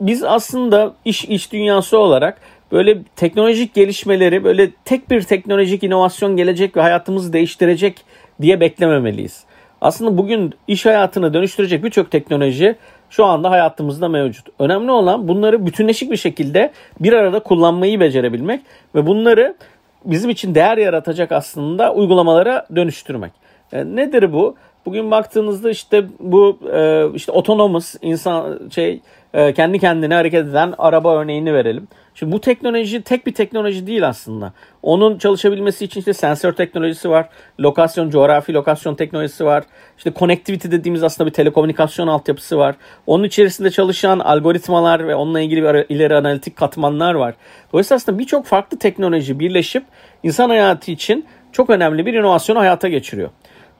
Biz 0.00 0.24
aslında 0.24 0.94
iş 1.04 1.24
iş 1.24 1.52
dünyası 1.52 1.98
olarak 1.98 2.40
böyle 2.72 3.02
teknolojik 3.16 3.74
gelişmeleri 3.74 4.44
böyle 4.44 4.70
tek 4.84 5.10
bir 5.10 5.22
teknolojik 5.22 5.82
inovasyon 5.82 6.36
gelecek 6.36 6.76
ve 6.76 6.80
hayatımızı 6.80 7.32
değiştirecek 7.32 8.04
diye 8.40 8.60
beklememeliyiz. 8.60 9.44
Aslında 9.84 10.18
bugün 10.18 10.54
iş 10.68 10.86
hayatını 10.86 11.34
dönüştürecek 11.34 11.84
birçok 11.84 12.10
teknoloji 12.10 12.76
şu 13.10 13.24
anda 13.24 13.50
hayatımızda 13.50 14.08
mevcut. 14.08 14.46
Önemli 14.58 14.90
olan 14.90 15.28
bunları 15.28 15.66
bütünleşik 15.66 16.10
bir 16.10 16.16
şekilde 16.16 16.72
bir 17.00 17.12
arada 17.12 17.40
kullanmayı 17.40 18.00
becerebilmek 18.00 18.60
ve 18.94 19.06
bunları 19.06 19.56
bizim 20.04 20.30
için 20.30 20.54
değer 20.54 20.78
yaratacak 20.78 21.32
aslında 21.32 21.94
uygulamalara 21.94 22.66
dönüştürmek. 22.76 23.32
E, 23.72 23.84
nedir 23.84 24.32
bu? 24.32 24.56
Bugün 24.86 25.10
baktığınızda 25.10 25.70
işte 25.70 26.04
bu 26.20 26.58
e, 26.72 27.06
işte 27.14 27.32
otonomous 27.32 27.94
insan 28.02 28.60
şey 28.74 29.00
e, 29.34 29.52
kendi 29.52 29.78
kendine 29.78 30.14
hareket 30.14 30.46
eden 30.48 30.74
araba 30.78 31.16
örneğini 31.16 31.54
verelim. 31.54 31.88
Şimdi 32.14 32.32
bu 32.32 32.40
teknoloji 32.40 33.02
tek 33.02 33.26
bir 33.26 33.34
teknoloji 33.34 33.86
değil 33.86 34.08
aslında. 34.08 34.52
Onun 34.82 35.18
çalışabilmesi 35.18 35.84
için 35.84 36.00
işte 36.00 36.14
sensör 36.14 36.52
teknolojisi 36.52 37.10
var, 37.10 37.28
lokasyon, 37.60 38.10
coğrafi 38.10 38.54
lokasyon 38.54 38.94
teknolojisi 38.94 39.44
var. 39.44 39.64
İşte 39.98 40.12
connectivity 40.16 40.70
dediğimiz 40.70 41.02
aslında 41.02 41.30
bir 41.30 41.34
telekomünikasyon 41.34 42.06
altyapısı 42.06 42.58
var. 42.58 42.74
Onun 43.06 43.24
içerisinde 43.24 43.70
çalışan 43.70 44.18
algoritmalar 44.18 45.08
ve 45.08 45.14
onunla 45.14 45.40
ilgili 45.40 45.62
bir 45.62 45.94
ileri 45.94 46.16
analitik 46.16 46.56
katmanlar 46.56 47.14
var. 47.14 47.34
Dolayısıyla 47.72 47.96
aslında 47.96 48.18
birçok 48.18 48.46
farklı 48.46 48.78
teknoloji 48.78 49.40
birleşip 49.40 49.84
insan 50.22 50.48
hayatı 50.48 50.90
için 50.90 51.26
çok 51.52 51.70
önemli 51.70 52.06
bir 52.06 52.14
inovasyonu 52.14 52.58
hayata 52.58 52.88
geçiriyor. 52.88 53.30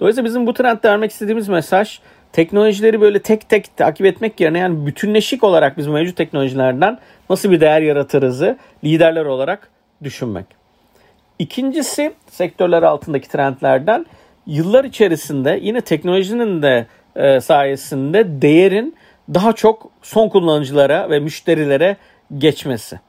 Dolayısıyla 0.01 0.25
bizim 0.25 0.47
bu 0.47 0.55
trendde 0.55 0.89
vermek 0.89 1.11
istediğimiz 1.11 1.49
mesaj 1.49 2.01
teknolojileri 2.35 3.01
böyle 3.01 3.19
tek 3.19 3.49
tek 3.49 3.77
takip 3.77 4.07
etmek 4.07 4.41
yerine 4.41 4.59
yani 4.59 4.87
bütünleşik 4.87 5.45
olarak 5.45 5.79
biz 5.79 5.87
mevcut 5.87 6.17
teknolojilerden 6.17 6.99
nasıl 7.31 7.51
bir 7.51 7.61
değer 7.61 7.83
yaratırızı 7.83 8.59
liderler 8.85 9.25
olarak 9.25 9.69
düşünmek. 10.03 10.47
İkincisi 11.39 12.13
sektörler 12.31 12.83
altındaki 12.83 13.29
trendlerden 13.29 14.07
yıllar 14.47 14.85
içerisinde 14.85 15.59
yine 15.63 15.81
teknolojinin 15.81 16.63
de 16.63 16.87
e, 17.17 17.41
sayesinde 17.41 18.43
değerin 18.43 18.97
daha 19.35 19.53
çok 19.53 19.91
son 20.03 20.29
kullanıcılara 20.29 21.11
ve 21.11 21.21
müşterilere 21.21 21.97
geçmesi. 22.39 23.01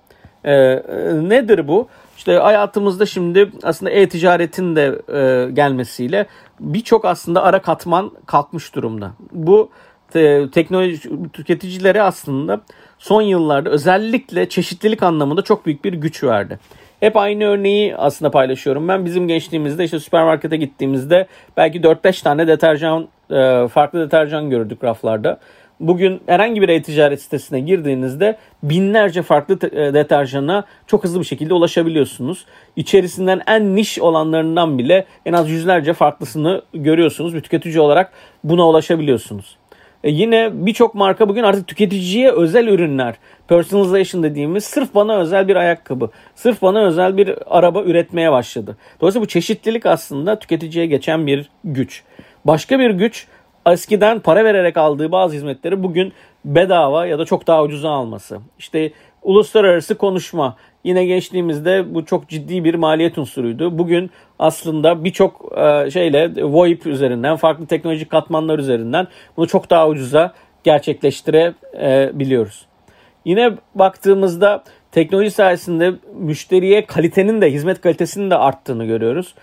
E, 0.45 0.53
e, 0.53 0.83
nedir 1.29 1.67
bu? 1.67 1.87
İşte 2.17 2.33
hayatımızda 2.33 3.05
şimdi 3.05 3.51
aslında 3.63 3.91
e-ticaretin 3.91 4.75
de 4.75 5.01
e, 5.13 5.51
gelmesiyle 5.51 6.25
birçok 6.59 7.05
aslında 7.05 7.43
ara 7.43 7.61
katman 7.61 8.11
kalkmış 8.25 8.75
durumda. 8.75 9.11
Bu 9.31 9.69
te, 10.09 10.49
teknoloji 10.51 11.09
tüketicilere 11.33 12.01
aslında 12.01 12.61
son 12.97 13.21
yıllarda 13.21 13.69
özellikle 13.69 14.49
çeşitlilik 14.49 15.03
anlamında 15.03 15.41
çok 15.41 15.65
büyük 15.65 15.85
bir 15.85 15.93
güç 15.93 16.23
verdi. 16.23 16.59
Hep 16.99 17.17
aynı 17.17 17.43
örneği 17.43 17.95
aslında 17.95 18.31
paylaşıyorum. 18.31 18.87
Ben 18.87 19.05
bizim 19.05 19.27
gençliğimizde 19.27 19.83
işte 19.83 19.99
süpermarkete 19.99 20.57
gittiğimizde 20.57 21.27
belki 21.57 21.81
4-5 21.81 22.23
tane 22.23 22.47
deterjan, 22.47 23.07
e, 23.31 23.67
farklı 23.67 23.99
deterjan 23.99 24.49
gördük 24.49 24.83
raflarda. 24.83 25.39
Bugün 25.79 26.21
herhangi 26.25 26.61
bir 26.61 26.69
e-ticaret 26.69 27.21
sitesine 27.21 27.59
girdiğinizde 27.59 28.37
binlerce 28.63 29.21
farklı 29.21 29.53
e, 29.53 29.93
deterjana 29.93 30.65
çok 30.87 31.03
hızlı 31.03 31.19
bir 31.19 31.25
şekilde 31.25 31.53
ulaşabiliyorsunuz. 31.53 32.45
İçerisinden 32.75 33.41
en 33.47 33.75
niş 33.75 33.99
olanlarından 33.99 34.77
bile 34.77 35.05
en 35.25 35.33
az 35.33 35.49
yüzlerce 35.49 35.93
farklısını 35.93 36.61
görüyorsunuz. 36.73 37.35
Bir 37.35 37.41
tüketici 37.41 37.79
olarak 37.79 38.11
buna 38.43 38.69
ulaşabiliyorsunuz. 38.69 39.57
E 40.03 40.11
yine 40.11 40.49
birçok 40.53 40.95
marka 40.95 41.29
bugün 41.29 41.43
artık 41.43 41.67
tüketiciye 41.67 42.31
özel 42.31 42.67
ürünler, 42.67 43.15
personalization 43.47 44.23
dediğimiz 44.23 44.63
sırf 44.63 44.95
bana 44.95 45.17
özel 45.17 45.47
bir 45.47 45.55
ayakkabı, 45.55 46.09
sırf 46.35 46.61
bana 46.61 46.85
özel 46.85 47.17
bir 47.17 47.35
araba 47.57 47.83
üretmeye 47.83 48.31
başladı. 48.31 48.77
Dolayısıyla 49.01 49.23
bu 49.23 49.27
çeşitlilik 49.27 49.85
aslında 49.85 50.39
tüketiciye 50.39 50.85
geçen 50.85 51.27
bir 51.27 51.49
güç. 51.63 52.03
Başka 52.45 52.79
bir 52.79 52.89
güç 52.89 53.27
eskiden 53.71 54.19
para 54.19 54.45
vererek 54.45 54.77
aldığı 54.77 55.11
bazı 55.11 55.35
hizmetleri 55.35 55.83
bugün 55.83 56.13
bedava 56.45 57.05
ya 57.05 57.19
da 57.19 57.25
çok 57.25 57.47
daha 57.47 57.63
ucuza 57.63 57.89
alması. 57.89 58.39
İşte 58.59 58.91
uluslararası 59.23 59.95
konuşma 59.95 60.55
yine 60.83 61.05
geçtiğimizde 61.05 61.95
bu 61.95 62.05
çok 62.05 62.29
ciddi 62.29 62.63
bir 62.63 62.75
maliyet 62.75 63.17
unsuruydu. 63.17 63.77
Bugün 63.77 64.11
aslında 64.39 65.03
birçok 65.03 65.57
e, 65.57 65.91
şeyle 65.91 66.43
VoIP 66.43 66.85
üzerinden 66.85 67.35
farklı 67.35 67.65
teknolojik 67.65 68.09
katmanlar 68.09 68.59
üzerinden 68.59 69.07
bunu 69.37 69.47
çok 69.47 69.69
daha 69.69 69.87
ucuza 69.87 70.33
gerçekleştirebiliyoruz. 70.63 72.65
Yine 73.25 73.53
baktığımızda 73.75 74.63
teknoloji 74.91 75.31
sayesinde 75.31 75.93
müşteriye 76.19 76.85
kalitenin 76.85 77.41
de 77.41 77.51
hizmet 77.51 77.81
kalitesinin 77.81 78.31
de 78.31 78.37
arttığını 78.37 78.85
görüyoruz 78.85 79.35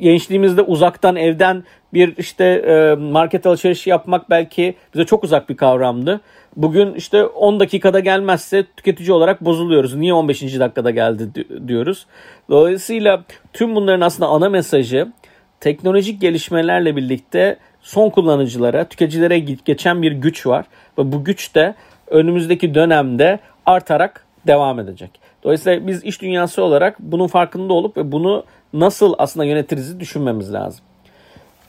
gençliğimizde 0.00 0.62
uzaktan 0.62 1.16
evden 1.16 1.64
bir 1.94 2.16
işte 2.16 2.44
e, 2.44 2.94
market 2.94 3.46
alışverişi 3.46 3.90
yapmak 3.90 4.30
belki 4.30 4.74
bize 4.94 5.04
çok 5.04 5.24
uzak 5.24 5.48
bir 5.48 5.56
kavramdı. 5.56 6.20
Bugün 6.56 6.94
işte 6.94 7.24
10 7.24 7.60
dakikada 7.60 8.00
gelmezse 8.00 8.66
tüketici 8.76 9.12
olarak 9.12 9.44
bozuluyoruz. 9.44 9.94
Niye 9.94 10.14
15. 10.14 10.42
dakikada 10.42 10.90
geldi 10.90 11.46
diyoruz. 11.68 12.06
Dolayısıyla 12.50 13.24
tüm 13.52 13.74
bunların 13.74 14.00
aslında 14.00 14.28
ana 14.28 14.48
mesajı 14.48 15.12
teknolojik 15.60 16.20
gelişmelerle 16.20 16.96
birlikte 16.96 17.56
son 17.80 18.10
kullanıcılara, 18.10 18.84
tüketicilere 18.84 19.38
geçen 19.38 20.02
bir 20.02 20.12
güç 20.12 20.46
var. 20.46 20.66
Ve 20.98 21.12
bu 21.12 21.24
güç 21.24 21.54
de 21.54 21.74
önümüzdeki 22.06 22.74
dönemde 22.74 23.38
artarak 23.66 24.26
devam 24.46 24.80
edecek. 24.80 25.10
Dolayısıyla 25.44 25.86
biz 25.86 26.04
iş 26.04 26.22
dünyası 26.22 26.62
olarak 26.62 27.00
bunun 27.00 27.26
farkında 27.26 27.72
olup 27.72 27.96
ve 27.96 28.12
bunu 28.12 28.44
nasıl 28.72 29.14
aslında 29.18 29.46
yönetirizi 29.46 30.00
düşünmemiz 30.00 30.52
lazım. 30.52 30.84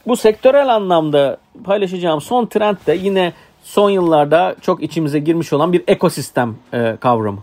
Bu 0.07 0.15
sektörel 0.15 0.75
anlamda 0.75 1.37
paylaşacağım 1.63 2.21
son 2.21 2.45
trend 2.45 2.77
de 2.87 2.93
yine 2.93 3.33
son 3.63 3.89
yıllarda 3.89 4.55
çok 4.61 4.83
içimize 4.83 5.19
girmiş 5.19 5.53
olan 5.53 5.73
bir 5.73 5.83
ekosistem 5.87 6.55
e, 6.73 6.97
kavramı. 6.99 7.39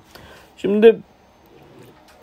Şimdi 0.57 1.01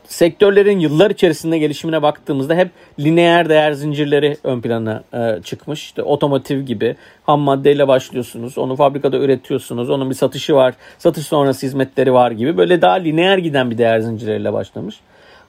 sektörlerin 0.08 0.80
yıllar 0.80 1.12
içerisinde 1.12 1.58
gelişimine 1.58 2.02
baktığımızda 2.02 2.56
hep 2.56 2.72
lineer 3.00 3.50
değer 3.50 3.72
zincirleri 3.72 4.38
ön 4.44 4.62
plana 4.62 5.04
e, 5.14 5.42
çıkmış. 5.44 5.84
İşte 5.84 6.04
otomotiv 6.04 6.62
gibi 6.62 6.96
ham 7.26 7.40
maddeyle 7.40 7.88
başlıyorsunuz. 7.88 8.58
Onu 8.58 8.76
fabrikada 8.76 9.18
üretiyorsunuz. 9.18 9.90
Onun 9.90 10.10
bir 10.10 10.16
satışı 10.16 10.56
var. 10.56 10.74
Satış 10.98 11.28
sonrası 11.28 11.66
hizmetleri 11.66 12.14
var 12.14 12.32
gibi. 12.32 12.58
Böyle 12.58 12.82
daha 12.82 12.94
lineer 12.94 13.38
giden 13.38 13.72
bir 13.72 13.78
değer 13.78 14.00
zincirleriyle 14.00 14.54
başlamış. 14.54 15.00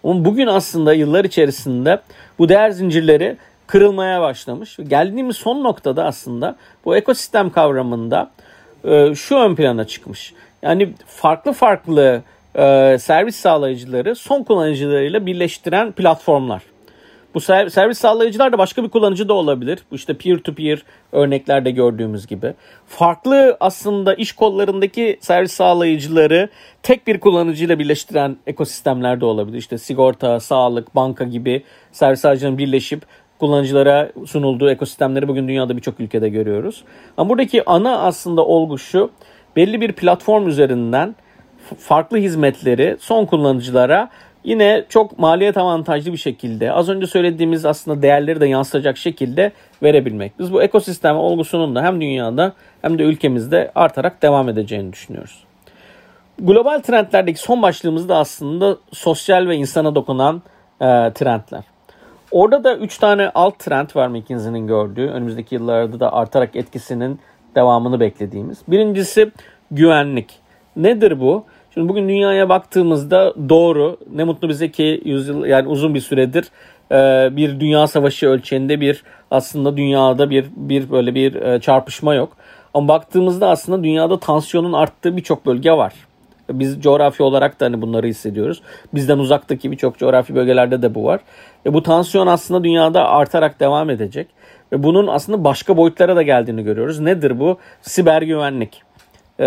Ama 0.05 0.25
bugün 0.25 0.47
aslında 0.47 0.95
yıllar 0.95 1.25
içerisinde 1.25 2.00
bu 2.38 2.49
değer 2.49 2.71
zincirleri 2.71 3.37
kırılmaya 3.67 4.21
başlamış. 4.21 4.76
Geldiğimiz 4.88 5.37
son 5.37 5.64
noktada 5.64 6.05
aslında 6.05 6.57
bu 6.85 6.97
ekosistem 6.97 7.50
kavramında 7.50 8.31
e, 8.85 9.14
şu 9.14 9.37
ön 9.37 9.55
plana 9.55 9.85
çıkmış. 9.85 10.35
Yani 10.62 10.93
farklı 11.07 11.52
farklı 11.52 12.23
e, 12.55 12.97
servis 13.00 13.37
sağlayıcıları 13.37 14.14
son 14.14 14.43
kullanıcılarıyla 14.43 15.26
birleştiren 15.26 15.93
platformlar. 15.93 16.62
Bu 17.38 17.42
servis 17.42 17.99
sağlayıcılar 17.99 18.52
da 18.52 18.59
başka 18.59 18.85
bir 18.85 18.88
kullanıcı 18.88 19.28
da 19.28 19.33
olabilir. 19.33 19.78
Bu 19.90 19.95
işte 19.95 20.14
peer 20.14 20.38
to 20.38 20.54
peer 20.54 20.83
örneklerde 21.12 21.71
gördüğümüz 21.71 22.26
gibi. 22.26 22.54
Farklı 22.87 23.57
aslında 23.61 24.14
iş 24.14 24.33
kollarındaki 24.33 25.18
servis 25.21 25.52
sağlayıcıları 25.52 26.49
tek 26.83 27.07
bir 27.07 27.21
kullanıcıyla 27.21 27.78
birleştiren 27.78 28.37
ekosistemler 28.47 29.21
de 29.21 29.25
olabilir. 29.25 29.59
İşte 29.59 29.78
sigorta, 29.78 30.40
sağlık, 30.40 30.95
banka 30.95 31.25
gibi 31.25 31.62
servis 31.92 32.21
sağlayıcıların 32.21 32.59
birleşip 32.59 33.02
kullanıcılara 33.38 34.12
sunulduğu 34.26 34.71
ekosistemleri 34.71 35.28
bugün 35.28 35.49
dünyada 35.49 35.76
birçok 35.76 36.00
ülkede 36.00 36.28
görüyoruz. 36.28 36.85
Ama 37.16 37.30
buradaki 37.30 37.71
ana 37.71 37.99
aslında 37.99 38.45
olgu 38.45 38.78
şu. 38.78 39.11
Belli 39.57 39.80
bir 39.80 39.92
platform 39.92 40.49
üzerinden 40.49 41.14
farklı 41.78 42.18
hizmetleri 42.18 42.97
son 43.00 43.26
kullanıcılara 43.26 44.11
yine 44.49 44.85
çok 44.88 45.19
maliyet 45.19 45.57
avantajlı 45.57 46.12
bir 46.12 46.17
şekilde 46.19 46.73
az 46.73 46.88
önce 46.88 47.07
söylediğimiz 47.07 47.64
aslında 47.64 48.02
değerleri 48.02 48.40
de 48.40 48.47
yansıtacak 48.47 48.97
şekilde 48.97 49.52
verebilmek. 49.83 50.38
Biz 50.38 50.52
bu 50.52 50.62
ekosistem 50.62 51.17
olgusunun 51.17 51.75
da 51.75 51.83
hem 51.83 52.00
dünyada 52.00 52.52
hem 52.83 52.99
de 52.99 53.02
ülkemizde 53.02 53.71
artarak 53.75 54.23
devam 54.23 54.49
edeceğini 54.49 54.93
düşünüyoruz. 54.93 55.45
Global 56.38 56.78
trendlerdeki 56.78 57.40
son 57.40 57.62
başlığımız 57.62 58.09
da 58.09 58.17
aslında 58.17 58.76
sosyal 58.93 59.49
ve 59.49 59.57
insana 59.57 59.95
dokunan 59.95 60.43
e, 60.81 60.87
trendler. 61.12 61.64
Orada 62.31 62.64
da 62.64 62.76
3 62.76 62.99
tane 62.99 63.31
alt 63.35 63.59
trend 63.59 63.88
var 63.95 64.09
McKinsey'nin 64.09 64.67
gördüğü. 64.67 65.09
Önümüzdeki 65.09 65.55
yıllarda 65.55 66.00
da 66.00 66.12
artarak 66.12 66.57
etkisinin 66.57 67.21
devamını 67.55 68.00
beklediğimiz. 68.00 68.59
Birincisi 68.69 69.31
güvenlik. 69.71 70.38
Nedir 70.76 71.21
bu? 71.21 71.45
Şimdi 71.79 71.89
bugün 71.89 72.09
dünyaya 72.09 72.49
baktığımızda 72.49 73.35
doğru 73.49 73.97
ne 74.15 74.25
mutlu 74.25 74.49
bize 74.49 74.71
ki 74.71 75.03
yüzyıl 75.05 75.45
yani 75.45 75.69
uzun 75.69 75.95
bir 75.95 76.01
süredir 76.01 76.45
e, 76.93 77.37
bir 77.37 77.61
dünya 77.61 77.87
savaşı 77.87 78.29
ölçeğinde 78.29 78.81
bir 78.81 79.03
aslında 79.31 79.77
dünyada 79.77 80.31
bir 80.31 80.47
bir 80.57 80.91
böyle 80.91 81.15
bir 81.15 81.35
e, 81.35 81.61
çarpışma 81.61 82.15
yok. 82.15 82.33
Ama 82.75 82.89
baktığımızda 82.89 83.49
aslında 83.49 83.85
dünyada 83.85 84.21
tansiyonun 84.21 84.73
arttığı 84.73 85.17
birçok 85.17 85.47
bölge 85.47 85.73
var. 85.73 85.93
Biz 86.51 86.81
coğrafi 86.81 87.23
olarak 87.23 87.61
da 87.61 87.65
hani 87.65 87.83
bunları 87.83 88.07
hissediyoruz. 88.07 88.63
Bizden 88.95 89.19
uzaktaki 89.19 89.73
birçok 89.73 89.99
coğrafi 89.99 90.35
bölgelerde 90.35 90.83
de 90.83 90.95
bu 90.95 91.05
var. 91.05 91.21
Ve 91.67 91.75
bu 91.75 91.83
tansiyon 91.83 92.27
aslında 92.27 92.65
dünyada 92.65 93.09
artarak 93.09 93.61
devam 93.61 93.91
edecek. 93.91 94.29
Ve 94.73 94.83
bunun 94.83 95.07
aslında 95.07 95.45
başka 95.45 95.77
boyutlara 95.77 96.17
da 96.17 96.23
geldiğini 96.23 96.65
görüyoruz. 96.65 97.01
Nedir 97.01 97.41
bu? 97.41 97.59
Siber 97.83 98.23
güvenlik. 98.23 98.88
Ee, 99.40 99.45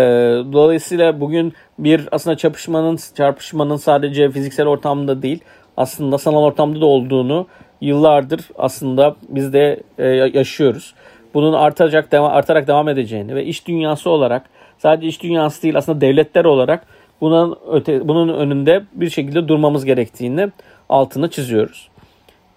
dolayısıyla 0.52 1.20
bugün 1.20 1.52
bir 1.78 2.08
aslında 2.12 2.36
çarpışmanın 2.36 2.98
çarpışmanın 3.14 3.76
sadece 3.76 4.30
fiziksel 4.30 4.66
ortamda 4.66 5.22
değil 5.22 5.40
aslında 5.76 6.18
sanal 6.18 6.42
ortamda 6.42 6.80
da 6.80 6.86
olduğunu 6.86 7.46
yıllardır 7.80 8.40
aslında 8.58 9.16
biz 9.28 9.52
de 9.52 9.80
e, 9.98 10.06
yaşıyoruz. 10.08 10.94
Bunun 11.34 11.52
artacak 11.52 12.12
devam, 12.12 12.32
artarak 12.32 12.68
devam 12.68 12.88
edeceğini 12.88 13.34
ve 13.34 13.44
iş 13.44 13.66
dünyası 13.68 14.10
olarak 14.10 14.42
sadece 14.78 15.08
iş 15.08 15.22
dünyası 15.22 15.62
değil 15.62 15.76
aslında 15.76 16.00
devletler 16.00 16.44
olarak 16.44 16.86
bunun 17.20 17.58
öte, 17.70 18.08
bunun 18.08 18.28
önünde 18.28 18.82
bir 18.92 19.10
şekilde 19.10 19.48
durmamız 19.48 19.84
gerektiğini 19.84 20.50
altını 20.88 21.30
çiziyoruz. 21.30 21.91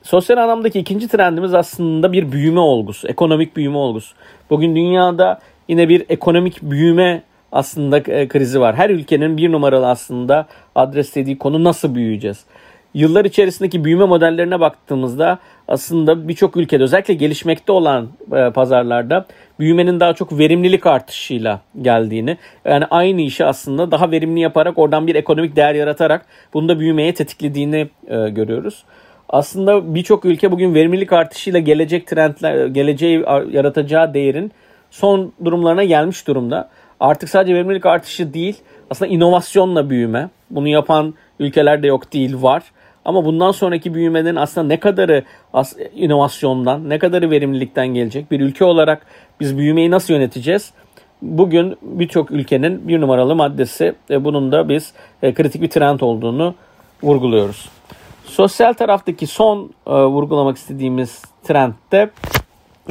Sosyal 0.05 0.37
anlamdaki 0.37 0.79
ikinci 0.79 1.07
trendimiz 1.07 1.53
aslında 1.53 2.11
bir 2.11 2.31
büyüme 2.31 2.59
olgusu, 2.59 3.07
ekonomik 3.07 3.55
büyüme 3.55 3.77
olgusu. 3.77 4.15
Bugün 4.49 4.75
dünyada 4.75 5.39
yine 5.67 5.89
bir 5.89 6.05
ekonomik 6.09 6.61
büyüme 6.61 7.23
aslında 7.51 7.97
e, 7.97 8.27
krizi 8.27 8.59
var. 8.61 8.75
Her 8.75 8.89
ülkenin 8.89 9.37
bir 9.37 9.51
numaralı 9.51 9.89
aslında 9.89 10.45
adreslediği 10.75 11.37
konu 11.37 11.63
nasıl 11.63 11.95
büyüyeceğiz? 11.95 12.45
Yıllar 12.93 13.25
içerisindeki 13.25 13.85
büyüme 13.85 14.05
modellerine 14.05 14.59
baktığımızda 14.59 15.39
aslında 15.67 16.27
birçok 16.27 16.57
ülkede 16.57 16.83
özellikle 16.83 17.13
gelişmekte 17.13 17.71
olan 17.71 18.09
e, 18.33 18.49
pazarlarda 18.49 19.25
büyümenin 19.59 19.99
daha 19.99 20.13
çok 20.13 20.39
verimlilik 20.39 20.85
artışıyla 20.85 21.61
geldiğini 21.81 22.37
yani 22.65 22.85
aynı 22.85 23.21
işi 23.21 23.45
aslında 23.45 23.91
daha 23.91 24.11
verimli 24.11 24.39
yaparak 24.39 24.77
oradan 24.77 25.07
bir 25.07 25.15
ekonomik 25.15 25.55
değer 25.55 25.75
yaratarak 25.75 26.25
bunu 26.53 26.69
da 26.69 26.79
büyümeye 26.79 27.13
tetiklediğini 27.13 27.89
e, 28.07 28.29
görüyoruz. 28.29 28.83
Aslında 29.29 29.95
birçok 29.95 30.25
ülke 30.25 30.51
bugün 30.51 30.75
verimlilik 30.75 31.13
artışıyla 31.13 31.59
gelecek 31.59 32.07
trendler, 32.07 32.65
geleceği 32.65 33.19
yaratacağı 33.51 34.13
değerin 34.13 34.51
son 34.91 35.33
durumlarına 35.45 35.83
gelmiş 35.83 36.27
durumda. 36.27 36.69
Artık 36.99 37.29
sadece 37.29 37.55
verimlilik 37.55 37.85
artışı 37.85 38.33
değil, 38.33 38.57
aslında 38.89 39.11
inovasyonla 39.11 39.89
büyüme. 39.89 40.29
Bunu 40.49 40.67
yapan 40.67 41.13
ülkeler 41.39 41.83
de 41.83 41.87
yok 41.87 42.13
değil, 42.13 42.41
var. 42.41 42.63
Ama 43.05 43.25
bundan 43.25 43.51
sonraki 43.51 43.93
büyümenin 43.93 44.35
aslında 44.35 44.67
ne 44.67 44.79
kadarı 44.79 45.23
inovasyondan, 45.95 46.89
ne 46.89 46.99
kadarı 46.99 47.31
verimlilikten 47.31 47.87
gelecek? 47.87 48.31
Bir 48.31 48.39
ülke 48.39 48.65
olarak 48.65 49.05
biz 49.39 49.57
büyümeyi 49.57 49.91
nasıl 49.91 50.13
yöneteceğiz? 50.13 50.73
Bugün 51.21 51.77
birçok 51.81 52.31
ülkenin 52.31 52.87
bir 52.87 53.01
numaralı 53.01 53.35
maddesi. 53.35 53.95
E, 54.09 54.23
bunun 54.23 54.51
da 54.51 54.69
biz 54.69 54.93
e, 55.23 55.33
kritik 55.33 55.61
bir 55.61 55.69
trend 55.69 55.99
olduğunu 55.99 56.55
vurguluyoruz. 57.03 57.69
Sosyal 58.27 58.73
taraftaki 58.73 59.27
son 59.27 59.69
e, 59.87 59.91
vurgulamak 59.91 60.57
istediğimiz 60.57 61.21
trend 61.43 61.73
de 61.91 62.09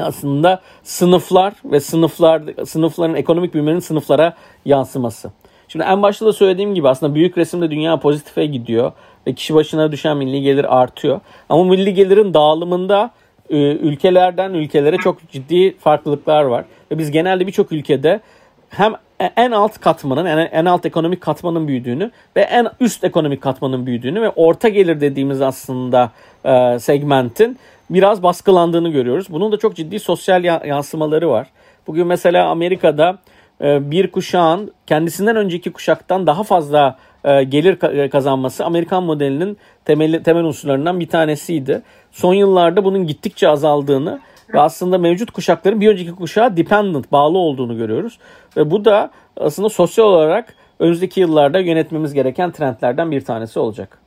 aslında 0.00 0.60
sınıflar 0.82 1.54
ve 1.64 1.80
sınıflar 1.80 2.42
sınıfların 2.66 3.14
ekonomik 3.16 3.54
büyümenin 3.54 3.80
sınıflara 3.80 4.34
yansıması. 4.64 5.30
Şimdi 5.68 5.84
en 5.84 6.02
başta 6.02 6.26
da 6.26 6.32
söylediğim 6.32 6.74
gibi 6.74 6.88
aslında 6.88 7.14
büyük 7.14 7.38
resimde 7.38 7.70
dünya 7.70 7.96
pozitife 7.96 8.46
gidiyor 8.46 8.92
ve 9.26 9.32
kişi 9.32 9.54
başına 9.54 9.92
düşen 9.92 10.16
milli 10.16 10.42
gelir 10.42 10.80
artıyor. 10.80 11.20
Ama 11.48 11.64
milli 11.64 11.94
gelirin 11.94 12.34
dağılımında 12.34 13.10
e, 13.50 13.56
ülkelerden 13.56 14.54
ülkelere 14.54 14.96
çok 14.96 15.30
ciddi 15.30 15.76
farklılıklar 15.78 16.44
var. 16.44 16.64
Ve 16.90 16.98
biz 16.98 17.10
genelde 17.10 17.46
birçok 17.46 17.72
ülkede 17.72 18.20
hem 18.68 18.94
en 19.20 19.50
alt 19.50 19.80
katmanın 19.80 20.28
yani 20.28 20.40
en 20.40 20.64
alt 20.64 20.86
ekonomik 20.86 21.20
katmanın 21.20 21.68
büyüdüğünü 21.68 22.10
ve 22.36 22.40
en 22.40 22.68
üst 22.80 23.04
ekonomik 23.04 23.42
katmanın 23.42 23.86
büyüdüğünü 23.86 24.22
ve 24.22 24.30
orta 24.30 24.68
gelir 24.68 25.00
dediğimiz 25.00 25.42
aslında 25.42 26.10
e, 26.44 26.78
segmentin 26.78 27.58
biraz 27.90 28.22
baskılandığını 28.22 28.88
görüyoruz. 28.88 29.26
Bunun 29.30 29.52
da 29.52 29.56
çok 29.58 29.76
ciddi 29.76 30.00
sosyal 30.00 30.44
yansımaları 30.44 31.30
var. 31.30 31.46
Bugün 31.86 32.06
mesela 32.06 32.48
Amerika'da 32.48 33.18
e, 33.60 33.90
bir 33.90 34.12
kuşağın 34.12 34.72
kendisinden 34.86 35.36
önceki 35.36 35.72
kuşaktan 35.72 36.26
daha 36.26 36.42
fazla 36.42 36.98
e, 37.24 37.44
gelir 37.44 37.82
e, 37.82 38.08
kazanması 38.08 38.64
Amerikan 38.64 39.02
modelinin 39.02 39.56
temel, 39.84 40.22
temel 40.22 40.44
unsurlarından 40.44 41.00
bir 41.00 41.08
tanesiydi. 41.08 41.82
Son 42.12 42.34
yıllarda 42.34 42.84
bunun 42.84 43.06
gittikçe 43.06 43.48
azaldığını 43.48 44.20
ve 44.54 44.60
aslında 44.60 44.98
mevcut 44.98 45.30
kuşakların 45.30 45.80
bir 45.80 45.88
önceki 45.88 46.12
kuşağa 46.12 46.56
dependent, 46.56 47.12
bağlı 47.12 47.38
olduğunu 47.38 47.76
görüyoruz. 47.76 48.18
Ve 48.56 48.70
bu 48.70 48.84
da 48.84 49.10
aslında 49.36 49.68
sosyal 49.68 50.04
olarak 50.04 50.54
önümüzdeki 50.78 51.20
yıllarda 51.20 51.58
yönetmemiz 51.58 52.14
gereken 52.14 52.52
trendlerden 52.52 53.10
bir 53.10 53.20
tanesi 53.20 53.58
olacak. 53.58 53.98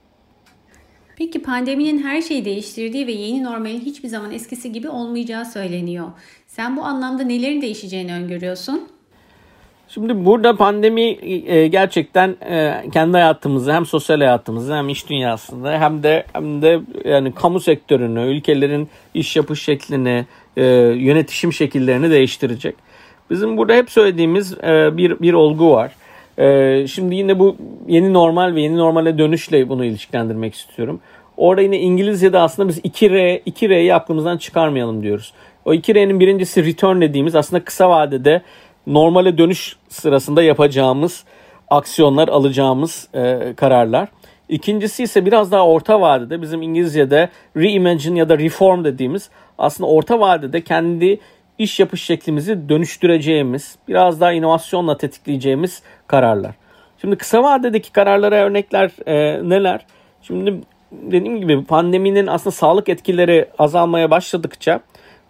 Peki 1.17 1.41
pandeminin 1.41 2.03
her 2.03 2.21
şeyi 2.21 2.45
değiştirdiği 2.45 3.07
ve 3.07 3.11
yeni 3.11 3.43
normalin 3.43 3.79
hiçbir 3.79 4.07
zaman 4.07 4.31
eskisi 4.31 4.71
gibi 4.71 4.89
olmayacağı 4.89 5.45
söyleniyor. 5.45 6.07
Sen 6.47 6.77
bu 6.77 6.81
anlamda 6.81 7.23
nelerin 7.23 7.61
değişeceğini 7.61 8.13
öngörüyorsun? 8.13 8.96
Şimdi 9.89 10.25
burada 10.25 10.55
pandemi 10.55 11.01
e, 11.01 11.67
gerçekten 11.67 12.35
e, 12.49 12.83
kendi 12.93 13.11
hayatımızı 13.17 13.73
hem 13.73 13.85
sosyal 13.85 14.17
hayatımızı 14.17 14.75
hem 14.75 14.89
iş 14.89 15.09
dünyasında 15.09 15.71
hem 15.71 16.03
de 16.03 16.25
hem 16.33 16.61
de 16.61 16.79
yani 17.05 17.31
kamu 17.31 17.59
sektörünü, 17.59 18.21
ülkelerin 18.21 18.89
iş 19.13 19.35
yapış 19.35 19.63
şeklini, 19.63 20.25
e, 20.57 20.63
yönetişim 20.95 21.53
şekillerini 21.53 22.11
değiştirecek. 22.11 22.75
Bizim 23.29 23.57
burada 23.57 23.73
hep 23.73 23.91
söylediğimiz 23.91 24.57
bir 24.97 25.19
bir 25.19 25.33
olgu 25.33 25.71
var. 25.71 25.91
Şimdi 26.87 27.15
yine 27.15 27.39
bu 27.39 27.55
yeni 27.87 28.13
normal 28.13 28.55
ve 28.55 28.61
yeni 28.61 28.77
normale 28.77 29.17
dönüşle 29.17 29.69
bunu 29.69 29.85
ilişkilendirmek 29.85 30.55
istiyorum. 30.55 30.99
Orada 31.37 31.61
yine 31.61 31.79
İngilizce'de 31.79 32.39
aslında 32.39 32.69
biz 32.69 32.79
2R, 32.79 33.41
2R'yi 33.43 33.95
aklımızdan 33.95 34.37
çıkarmayalım 34.37 35.03
diyoruz. 35.03 35.33
O 35.65 35.73
2R'nin 35.73 36.19
birincisi 36.19 36.65
return 36.65 37.01
dediğimiz 37.01 37.35
aslında 37.35 37.63
kısa 37.63 37.89
vadede 37.89 38.41
normale 38.87 39.37
dönüş 39.37 39.75
sırasında 39.89 40.43
yapacağımız 40.43 41.23
aksiyonlar, 41.69 42.27
alacağımız 42.27 43.07
e, 43.13 43.53
kararlar. 43.55 44.07
İkincisi 44.49 45.03
ise 45.03 45.25
biraz 45.25 45.51
daha 45.51 45.67
orta 45.67 46.01
vadede 46.01 46.41
bizim 46.41 46.61
İngilizce'de 46.61 47.29
reimagine 47.57 48.19
ya 48.19 48.29
da 48.29 48.37
reform 48.37 48.83
dediğimiz 48.83 49.29
aslında 49.57 49.89
orta 49.89 50.19
vadede 50.19 50.61
kendi 50.61 51.19
iş 51.57 51.79
yapış 51.79 52.03
şeklimizi 52.03 52.69
dönüştüreceğimiz, 52.69 53.75
biraz 53.87 54.21
daha 54.21 54.31
inovasyonla 54.31 54.97
tetikleyeceğimiz 54.97 55.81
kararlar. 56.07 56.55
Şimdi 57.01 57.15
kısa 57.15 57.43
vadedeki 57.43 57.91
kararlara 57.91 58.35
örnekler 58.35 58.91
e, 59.05 59.49
neler? 59.49 59.85
Şimdi 60.21 60.61
dediğim 60.91 61.41
gibi 61.41 61.63
pandeminin 61.63 62.27
aslında 62.27 62.51
sağlık 62.51 62.89
etkileri 62.89 63.49
azalmaya 63.59 64.11
başladıkça 64.11 64.79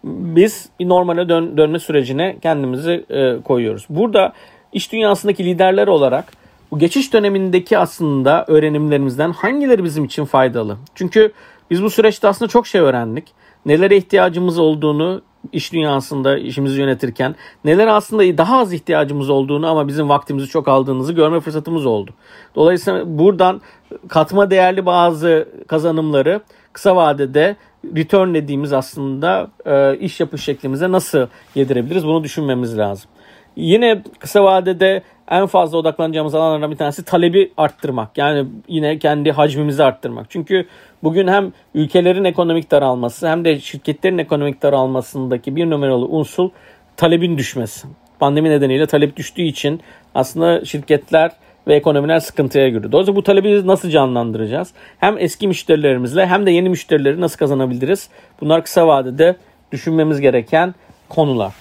biz 0.04 0.68
normale 0.80 1.28
dön, 1.28 1.56
dönme 1.56 1.78
sürecine 1.78 2.36
kendimizi 2.42 3.04
e, 3.10 3.42
koyuyoruz. 3.42 3.86
Burada 3.90 4.32
iş 4.72 4.92
dünyasındaki 4.92 5.44
liderler 5.44 5.86
olarak 5.88 6.32
bu 6.70 6.78
geçiş 6.78 7.12
dönemindeki 7.12 7.78
aslında 7.78 8.44
öğrenimlerimizden 8.48 9.32
hangileri 9.32 9.84
bizim 9.84 10.04
için 10.04 10.24
faydalı? 10.24 10.76
Çünkü 10.94 11.32
biz 11.70 11.82
bu 11.82 11.90
süreçte 11.90 12.28
aslında 12.28 12.48
çok 12.48 12.66
şey 12.66 12.80
öğrendik. 12.80 13.24
Nelere 13.66 13.96
ihtiyacımız 13.96 14.58
olduğunu 14.58 15.22
iş 15.52 15.72
dünyasında 15.72 16.38
işimizi 16.38 16.80
yönetirken 16.80 17.34
neler 17.64 17.86
aslında 17.86 18.38
daha 18.38 18.58
az 18.58 18.72
ihtiyacımız 18.72 19.30
olduğunu 19.30 19.66
ama 19.66 19.88
bizim 19.88 20.08
vaktimizi 20.08 20.46
çok 20.46 20.68
aldığınızı 20.68 21.12
görme 21.12 21.40
fırsatımız 21.40 21.86
oldu. 21.86 22.10
Dolayısıyla 22.54 23.18
buradan 23.18 23.60
katma 24.08 24.50
değerli 24.50 24.86
bazı 24.86 25.48
kazanımları 25.66 26.40
kısa 26.72 26.96
vadede 26.96 27.56
return 27.96 28.34
dediğimiz 28.34 28.72
aslında 28.72 29.50
e, 29.66 29.98
iş 29.98 30.20
yapış 30.20 30.44
şeklimize 30.44 30.92
nasıl 30.92 31.26
yedirebiliriz 31.54 32.06
bunu 32.06 32.24
düşünmemiz 32.24 32.78
lazım. 32.78 33.10
Yine 33.56 34.02
kısa 34.18 34.44
vadede 34.44 35.02
en 35.30 35.46
fazla 35.46 35.78
odaklanacağımız 35.78 36.34
alanlardan 36.34 36.70
bir 36.70 36.76
tanesi 36.76 37.04
talebi 37.04 37.52
arttırmak. 37.56 38.18
Yani 38.18 38.48
yine 38.68 38.98
kendi 38.98 39.32
hacmimizi 39.32 39.84
arttırmak. 39.84 40.26
Çünkü 40.30 40.66
bugün 41.02 41.28
hem 41.28 41.52
ülkelerin 41.74 42.24
ekonomik 42.24 42.70
daralması 42.70 43.28
hem 43.28 43.44
de 43.44 43.60
şirketlerin 43.60 44.18
ekonomik 44.18 44.62
daralmasındaki 44.62 45.56
bir 45.56 45.70
numaralı 45.70 46.06
unsur 46.06 46.50
talebin 46.96 47.38
düşmesi. 47.38 47.88
Pandemi 48.18 48.50
nedeniyle 48.50 48.86
talep 48.86 49.16
düştüğü 49.16 49.42
için 49.42 49.80
aslında 50.14 50.64
şirketler 50.64 51.30
ve 51.68 51.74
ekonomiler 51.74 52.20
sıkıntıya 52.20 52.68
girdi. 52.68 52.92
Dolayısıyla 52.92 53.16
bu 53.16 53.22
talebi 53.22 53.66
nasıl 53.66 53.90
canlandıracağız? 53.90 54.72
Hem 54.98 55.18
eski 55.18 55.48
müşterilerimizle 55.48 56.26
hem 56.26 56.46
de 56.46 56.50
yeni 56.50 56.68
müşterileri 56.68 57.20
nasıl 57.20 57.38
kazanabiliriz? 57.38 58.08
Bunlar 58.40 58.64
kısa 58.64 58.86
vadede 58.86 59.36
düşünmemiz 59.72 60.20
gereken 60.20 60.74
konular. 61.08 61.52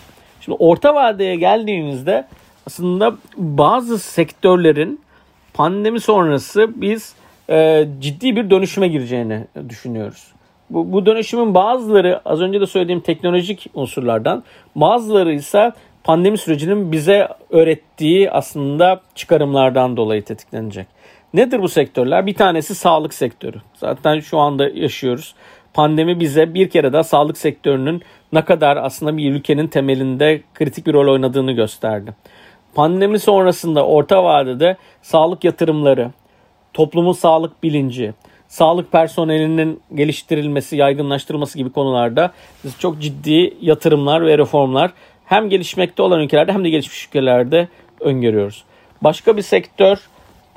Şimdi 0.41 0.58
orta 0.60 0.96
vadeye 0.96 1.36
geldiğimizde 1.36 2.28
aslında 2.67 3.15
bazı 3.38 4.00
sektörlerin 4.00 5.02
pandemi 5.54 6.00
sonrası 6.00 6.82
biz 6.82 7.13
e, 7.50 7.88
ciddi 8.00 8.36
bir 8.36 8.50
dönüşüme 8.50 8.88
gireceğini 8.88 9.48
düşünüyoruz. 9.70 10.28
Bu, 10.70 10.91
bu 10.91 11.06
dönüşümün 11.06 11.54
bazıları 11.54 12.22
az 12.26 12.41
önce 12.41 12.62
de 12.62 12.65
söylediğim 12.65 13.02
teknolojik 13.02 13.70
unsurlardan 13.74 14.43
bazıları 14.76 15.34
ise 15.34 15.72
pandemi 16.08 16.38
sürecinin 16.38 16.91
bize 16.91 17.28
öğrettiği 17.50 18.32
aslında 18.32 19.02
çıkarımlardan 19.15 19.98
dolayı 19.98 20.24
tetiklenecek. 20.24 20.88
Nedir 21.34 21.62
bu 21.62 21.70
sektörler? 21.70 22.26
Bir 22.26 22.34
tanesi 22.34 22.76
sağlık 22.76 23.13
sektörü. 23.13 23.58
Zaten 23.74 24.20
şu 24.20 24.39
anda 24.39 24.70
yaşıyoruz. 24.70 25.36
Pandemi 25.74 26.20
bize 26.20 26.54
bir 26.54 26.70
kere 26.70 26.93
daha 26.93 27.04
sağlık 27.04 27.38
sektörünün 27.38 28.02
ne 28.34 28.46
kadar 28.46 28.78
aslında 28.78 29.17
bir 29.17 29.32
ülkenin 29.32 29.67
temelinde 29.67 30.41
kritik 30.54 30.88
bir 30.88 30.93
rol 30.93 31.13
oynadığını 31.13 31.52
gösterdi. 31.52 32.13
Pandemi 32.76 33.20
sonrasında 33.20 33.86
orta 33.86 34.24
vadede 34.24 34.78
sağlık 35.02 35.43
yatırımları, 35.43 36.12
toplumun 36.74 37.13
sağlık 37.13 37.63
bilinci, 37.63 38.13
sağlık 38.48 38.91
personelinin 38.91 39.82
geliştirilmesi, 39.96 40.76
yaygınlaştırılması 40.76 41.58
gibi 41.58 41.70
konularda 41.70 42.32
çok 42.80 43.02
ciddi 43.02 43.54
yatırımlar 43.62 44.26
ve 44.26 44.38
reformlar 44.38 44.91
hem 45.27 45.49
gelişmekte 45.49 46.01
olan 46.01 46.19
ülkelerde 46.21 46.53
hem 46.53 46.63
de 46.63 46.69
gelişmiş 46.69 47.07
ülkelerde 47.07 47.67
öngörüyoruz. 47.99 48.63
Başka 49.01 49.37
bir 49.37 49.41
sektör 49.41 49.97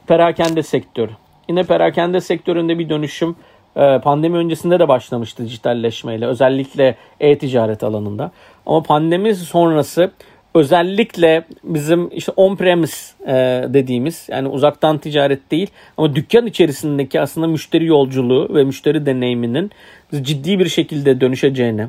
perakende 0.07 0.63
sektörü. 0.63 1.11
Yine 1.49 1.63
perakende 1.63 2.21
sektöründe 2.21 2.79
bir 2.79 2.89
dönüşüm 2.89 3.37
e, 3.77 3.99
pandemi 3.99 4.37
öncesinde 4.37 4.79
de 4.79 4.89
başlamıştı 4.89 5.45
dijitalleşmeyle 5.45 6.27
özellikle 6.27 6.97
e-ticaret 7.21 7.85
alanında. 7.85 8.31
Ama 8.67 8.83
pandemi 8.83 9.35
sonrası 9.35 10.11
özellikle 10.55 11.45
bizim 11.65 12.11
işte 12.13 12.33
on-premise 12.33 13.15
e, 13.27 13.65
dediğimiz 13.75 14.29
yani 14.31 14.49
uzaktan 14.49 14.99
ticaret 14.99 15.51
değil 15.51 15.71
ama 15.97 16.15
dükkan 16.15 16.47
içerisindeki 16.47 17.21
aslında 17.21 17.47
müşteri 17.47 17.87
yolculuğu 17.87 18.55
ve 18.55 18.65
müşteri 18.65 19.07
deneyiminin 19.07 19.71
ciddi 20.23 20.59
bir 20.59 20.69
şekilde 20.69 21.21
dönüşeceğini, 21.21 21.87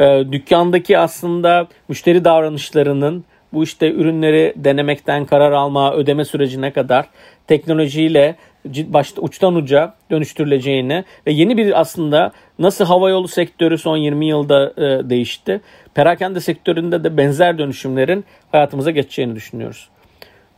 e, 0.00 0.24
dükkandaki 0.32 0.98
aslında 0.98 1.68
müşteri 1.88 2.24
davranışlarının 2.24 3.24
bu 3.52 3.64
işte 3.64 3.92
ürünleri 3.92 4.54
denemekten 4.56 5.26
karar 5.26 5.52
alma, 5.52 5.94
ödeme 5.94 6.24
sürecine 6.24 6.70
kadar 6.70 7.06
teknolojiyle 7.46 8.36
başta 8.66 9.22
uçtan 9.22 9.54
uca 9.54 9.94
dönüştürüleceğini 10.10 11.04
ve 11.26 11.32
yeni 11.32 11.56
bir 11.56 11.80
aslında 11.80 12.32
nasıl 12.58 12.84
havayolu 12.84 13.28
sektörü 13.28 13.78
son 13.78 13.96
20 13.96 14.26
yılda 14.26 14.72
e, 14.76 15.10
değişti. 15.10 15.60
Perakende 15.94 16.40
sektöründe 16.40 17.04
de 17.04 17.16
benzer 17.16 17.58
dönüşümlerin 17.58 18.24
hayatımıza 18.52 18.90
geçeceğini 18.90 19.34
düşünüyoruz. 19.34 19.88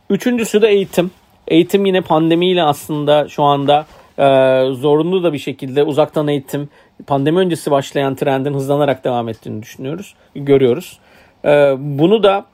Üçüncüsü 0.09 0.61
de 0.61 0.67
eğitim. 0.67 1.11
Eğitim 1.47 1.85
yine 1.85 2.01
pandemiyle 2.01 2.63
aslında 2.63 3.27
şu 3.29 3.43
anda 3.43 3.85
e, 4.17 4.25
zorunlu 4.73 5.23
da 5.23 5.33
bir 5.33 5.37
şekilde 5.37 5.83
uzaktan 5.83 6.27
eğitim 6.27 6.69
pandemi 7.07 7.39
öncesi 7.39 7.71
başlayan 7.71 8.15
trendin 8.15 8.53
hızlanarak 8.53 9.03
devam 9.03 9.29
ettiğini 9.29 9.61
düşünüyoruz, 9.61 10.15
görüyoruz. 10.35 10.99
E, 11.45 11.75
bunu 11.79 12.23
da 12.23 12.45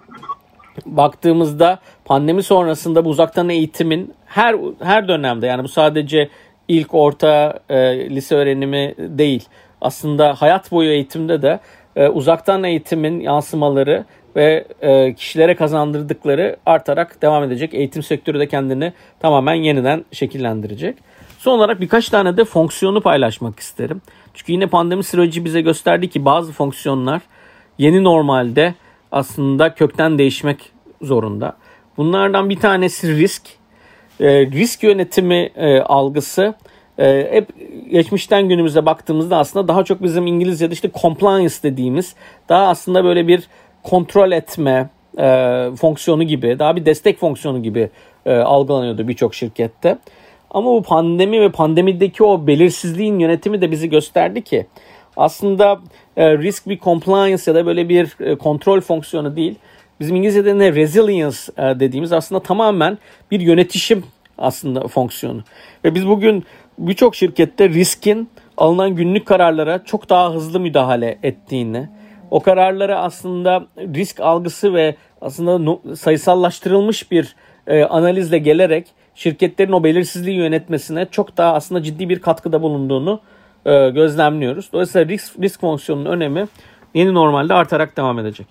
baktığımızda 0.85 1.79
pandemi 2.05 2.43
sonrasında 2.43 3.05
bu 3.05 3.09
uzaktan 3.09 3.49
eğitimin 3.49 4.13
her 4.25 4.55
her 4.81 5.07
dönemde 5.07 5.47
yani 5.47 5.63
bu 5.63 5.67
sadece 5.67 6.29
ilk 6.67 6.93
orta 6.93 7.59
e, 7.69 8.09
lise 8.09 8.35
öğrenimi 8.35 8.95
değil. 8.97 9.45
Aslında 9.81 10.33
hayat 10.33 10.71
boyu 10.71 10.89
eğitimde 10.89 11.41
de 11.41 11.59
e, 11.95 12.07
uzaktan 12.07 12.63
eğitimin 12.63 13.19
yansımaları 13.19 14.05
ve 14.35 14.65
e, 14.81 15.13
kişilere 15.13 15.55
kazandırdıkları 15.55 16.57
artarak 16.65 17.21
devam 17.21 17.43
edecek. 17.43 17.73
Eğitim 17.73 18.03
sektörü 18.03 18.39
de 18.39 18.47
kendini 18.47 18.93
tamamen 19.19 19.53
yeniden 19.53 20.05
şekillendirecek. 20.11 20.97
Son 21.39 21.57
olarak 21.57 21.81
birkaç 21.81 22.09
tane 22.09 22.37
de 22.37 22.45
fonksiyonu 22.45 23.01
paylaşmak 23.01 23.59
isterim. 23.59 24.01
Çünkü 24.39 24.51
yine 24.51 24.67
pandemi 24.67 25.03
süreci 25.03 25.45
bize 25.45 25.61
gösterdi 25.61 26.09
ki 26.09 26.25
bazı 26.25 26.51
fonksiyonlar 26.51 27.21
yeni 27.77 28.03
normalde 28.03 28.73
aslında 29.11 29.73
kökten 29.73 30.17
değişmek 30.17 30.71
zorunda. 31.01 31.57
Bunlardan 31.97 32.49
bir 32.49 32.59
tanesi 32.59 33.17
risk. 33.17 33.43
E, 34.19 34.45
risk 34.45 34.83
yönetimi 34.83 35.35
e, 35.55 35.79
algısı 35.79 36.53
e, 36.99 37.27
hep 37.31 37.47
geçmişten 37.91 38.49
günümüze 38.49 38.85
baktığımızda 38.85 39.37
aslında 39.37 39.67
daha 39.67 39.83
çok 39.83 40.03
bizim 40.03 40.27
İngilizce'de 40.27 40.73
işte 40.73 40.91
compliance 41.01 41.55
dediğimiz 41.63 42.15
daha 42.49 42.67
aslında 42.67 43.03
böyle 43.03 43.27
bir 43.27 43.47
kontrol 43.83 44.31
etme 44.31 44.89
e, 45.17 45.69
fonksiyonu 45.81 46.23
gibi 46.23 46.59
daha 46.59 46.75
bir 46.75 46.85
destek 46.85 47.19
fonksiyonu 47.19 47.63
gibi 47.63 47.89
e, 48.25 48.35
algılanıyordu 48.35 49.07
birçok 49.07 49.35
şirkette. 49.35 49.97
Ama 50.51 50.71
bu 50.71 50.83
pandemi 50.83 51.41
ve 51.41 51.51
pandemideki 51.51 52.23
o 52.23 52.47
belirsizliğin 52.47 53.19
yönetimi 53.19 53.61
de 53.61 53.71
bizi 53.71 53.89
gösterdi 53.89 54.41
ki 54.41 54.65
aslında 55.17 55.79
e, 56.17 56.37
risk 56.37 56.69
bir 56.69 56.79
compliance 56.79 57.43
ya 57.47 57.55
da 57.55 57.65
böyle 57.65 57.89
bir 57.89 58.15
e, 58.19 58.35
kontrol 58.35 58.81
fonksiyonu 58.81 59.35
değil. 59.35 59.55
Bizim 59.99 60.15
İngilizce'de 60.15 60.57
ne 60.57 60.73
resilience 60.73 61.37
e, 61.57 61.79
dediğimiz 61.79 62.13
aslında 62.13 62.43
tamamen 62.43 62.97
bir 63.31 63.39
yönetişim 63.39 64.03
aslında 64.37 64.87
fonksiyonu. 64.87 65.43
Ve 65.85 65.95
biz 65.95 66.07
bugün 66.07 66.43
birçok 66.77 67.15
şirkette 67.15 67.69
riskin 67.69 68.29
alınan 68.57 68.95
günlük 68.95 69.25
kararlara 69.25 69.83
çok 69.83 70.09
daha 70.09 70.33
hızlı 70.33 70.59
müdahale 70.59 71.19
ettiğini, 71.23 71.89
o 72.31 72.39
kararlara 72.39 72.99
aslında 72.99 73.67
risk 73.77 74.19
algısı 74.19 74.73
ve 74.73 74.95
aslında 75.21 75.95
sayısallaştırılmış 75.95 77.11
bir 77.11 77.35
e, 77.67 77.83
analizle 77.83 78.37
gelerek 78.37 78.87
şirketlerin 79.15 79.71
o 79.71 79.83
belirsizliği 79.83 80.37
yönetmesine 80.37 81.07
çok 81.11 81.37
daha 81.37 81.53
aslında 81.53 81.83
ciddi 81.83 82.09
bir 82.09 82.19
katkıda 82.19 82.61
bulunduğunu 82.61 83.19
e, 83.65 83.89
gözlemliyoruz. 83.89 84.69
Dolayısıyla 84.73 85.07
risk, 85.07 85.39
risk 85.39 85.61
fonksiyonunun 85.61 86.09
önemi 86.09 86.47
yeni 86.93 87.13
normalde 87.13 87.53
artarak 87.53 87.97
devam 87.97 88.19
edecek. 88.19 88.47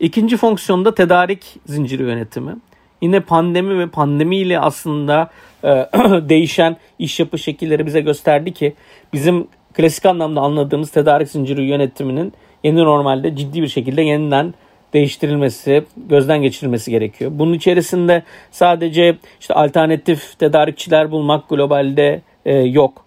İkinci 0.00 0.36
fonksiyonda 0.36 0.94
tedarik 0.94 1.56
zinciri 1.66 2.02
yönetimi. 2.02 2.56
Yine 3.02 3.20
pandemi 3.20 3.78
ve 3.78 3.86
pandemiyle 3.86 4.60
aslında 4.60 5.30
e, 5.64 5.68
değişen 6.28 6.76
iş 6.98 7.20
yapı 7.20 7.38
şekilleri 7.38 7.86
bize 7.86 8.00
gösterdi 8.00 8.52
ki 8.52 8.74
bizim 9.12 9.46
klasik 9.74 10.06
anlamda 10.06 10.40
anladığımız 10.40 10.90
tedarik 10.90 11.28
zinciri 11.28 11.64
yönetiminin 11.64 12.32
yeni 12.64 12.84
normalde 12.84 13.36
ciddi 13.36 13.62
bir 13.62 13.68
şekilde 13.68 14.02
yeniden 14.02 14.54
değiştirilmesi, 14.92 15.84
gözden 15.96 16.42
geçirilmesi 16.42 16.90
gerekiyor. 16.90 17.30
Bunun 17.34 17.52
içerisinde 17.52 18.22
sadece 18.50 19.16
işte 19.40 19.54
alternatif 19.54 20.38
tedarikçiler 20.38 21.10
bulmak 21.10 21.48
globalde 21.48 22.22
e, 22.44 22.54
yok. 22.54 23.04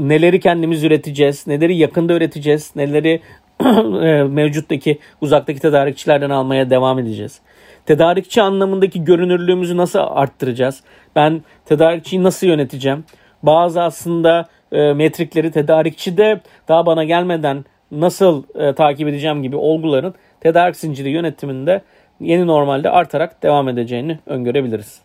Neleri 0.00 0.40
kendimiz 0.40 0.84
üreteceğiz, 0.84 1.46
neleri 1.46 1.76
yakında 1.76 2.12
üreteceğiz, 2.14 2.76
neleri 2.76 3.20
e, 3.60 4.22
mevcuttaki 4.22 4.98
uzaktaki 5.20 5.60
tedarikçilerden 5.60 6.30
almaya 6.30 6.70
devam 6.70 6.98
edeceğiz. 6.98 7.40
Tedarikçi 7.86 8.42
anlamındaki 8.42 9.04
görünürlüğümüzü 9.04 9.76
nasıl 9.76 9.98
arttıracağız? 9.98 10.82
Ben 11.16 11.42
tedarikçiyi 11.64 12.22
nasıl 12.22 12.46
yöneteceğim? 12.46 13.04
Bazı 13.42 13.82
aslında 13.82 14.48
e, 14.72 14.92
metrikleri 14.92 15.50
tedarikçi 15.50 16.16
de 16.16 16.40
daha 16.68 16.86
bana 16.86 17.04
gelmeden 17.04 17.64
nasıl 17.90 18.42
e, 18.54 18.74
takip 18.74 19.08
edeceğim 19.08 19.42
gibi 19.42 19.56
olguların 19.56 20.14
tedarik 20.40 20.76
zinciri 20.76 21.10
yönetiminde 21.10 21.82
yeni 22.20 22.46
normalde 22.46 22.90
artarak 22.90 23.42
devam 23.42 23.68
edeceğini 23.68 24.18
öngörebiliriz. 24.26 25.00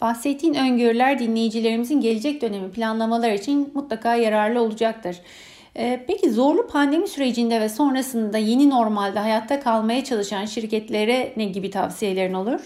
Bahsettiğin 0.00 0.54
öngörüler 0.54 1.18
dinleyicilerimizin 1.18 2.00
gelecek 2.00 2.42
dönemi 2.42 2.70
planlamalar 2.70 3.32
için 3.32 3.70
mutlaka 3.74 4.14
yararlı 4.14 4.62
olacaktır. 4.62 5.16
Ee, 5.76 6.04
peki 6.06 6.30
zorlu 6.30 6.66
pandemi 6.66 7.08
sürecinde 7.08 7.60
ve 7.60 7.68
sonrasında 7.68 8.38
yeni 8.38 8.70
normalde 8.70 9.18
hayatta 9.18 9.60
kalmaya 9.60 10.04
çalışan 10.04 10.44
şirketlere 10.44 11.32
ne 11.36 11.44
gibi 11.44 11.70
tavsiyelerin 11.70 12.34
olur? 12.34 12.60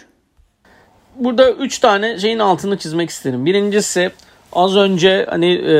Burada 1.17 1.51
üç 1.53 1.79
tane 1.79 2.19
şeyin 2.19 2.39
altını 2.39 2.79
çizmek 2.79 3.11
isterim. 3.11 3.47
Birincisi 3.47 4.11
az 4.53 4.77
önce 4.77 5.27
hani 5.31 5.53
e, 5.53 5.75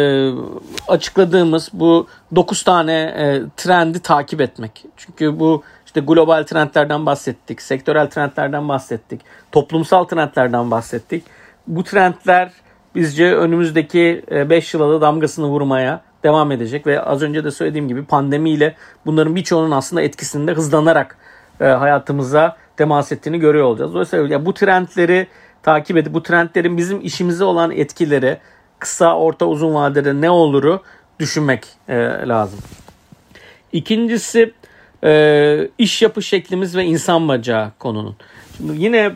açıkladığımız 0.89 1.71
bu 1.73 2.07
9 2.37 2.63
tane 2.63 2.93
e, 2.93 3.43
trendi 3.57 3.99
takip 4.01 4.41
etmek. 4.41 4.85
Çünkü 4.97 5.41
bu 5.41 5.63
işte 5.87 6.01
global 6.01 6.43
trendlerden 6.43 7.07
bahsettik, 7.07 7.63
sektörel 7.63 8.11
trendlerden 8.11 8.69
bahsettik, 8.69 9.21
toplumsal 9.53 10.05
trendlerden 10.05 10.71
bahsettik. 10.71 11.25
Bu 11.67 11.85
trendler 11.85 12.53
bizce 12.95 13.35
önümüzdeki 13.35 14.25
5 14.31 14.75
e, 14.75 14.79
yıla 14.79 14.93
da 14.93 15.01
damgasını 15.01 15.47
vurmaya 15.47 16.01
devam 16.23 16.53
edecek 16.53 16.87
ve 16.87 17.03
az 17.03 17.23
önce 17.23 17.45
de 17.45 17.51
söylediğim 17.51 17.89
gibi 17.89 18.05
pandemiyle 18.05 18.75
bunların 19.07 19.37
birçoğunun 19.37 19.71
aslında 19.71 20.03
etkisinde 20.03 20.53
hızlanarak 20.53 21.17
e, 21.61 21.65
hayatımıza 21.65 22.57
temas 22.77 23.13
ettiğini 23.13 23.39
görüyor 23.39 23.65
olacağız. 23.65 23.93
Dolayısıyla 23.93 24.47
bu 24.47 24.55
trendleri 24.55 25.27
takip 25.63 25.97
edip 25.97 26.15
bu 26.15 26.23
trendlerin 26.23 26.77
bizim 26.77 27.01
işimize 27.01 27.45
olan 27.45 27.71
etkileri 27.71 28.39
kısa, 28.83 29.17
orta, 29.17 29.47
uzun 29.47 29.75
vadede 29.75 30.21
ne 30.21 30.31
oluru 30.31 30.83
düşünmek 31.21 31.67
e, 31.89 31.97
lazım. 32.29 32.59
İkincisi 33.73 34.53
e, 35.05 35.69
iş 35.79 36.03
yapış 36.03 36.27
şeklimiz 36.29 36.77
ve 36.77 36.85
insan 36.85 37.29
bacağı 37.29 37.73
konunun. 37.79 38.17
Şimdi 38.57 38.83
yine 38.83 39.13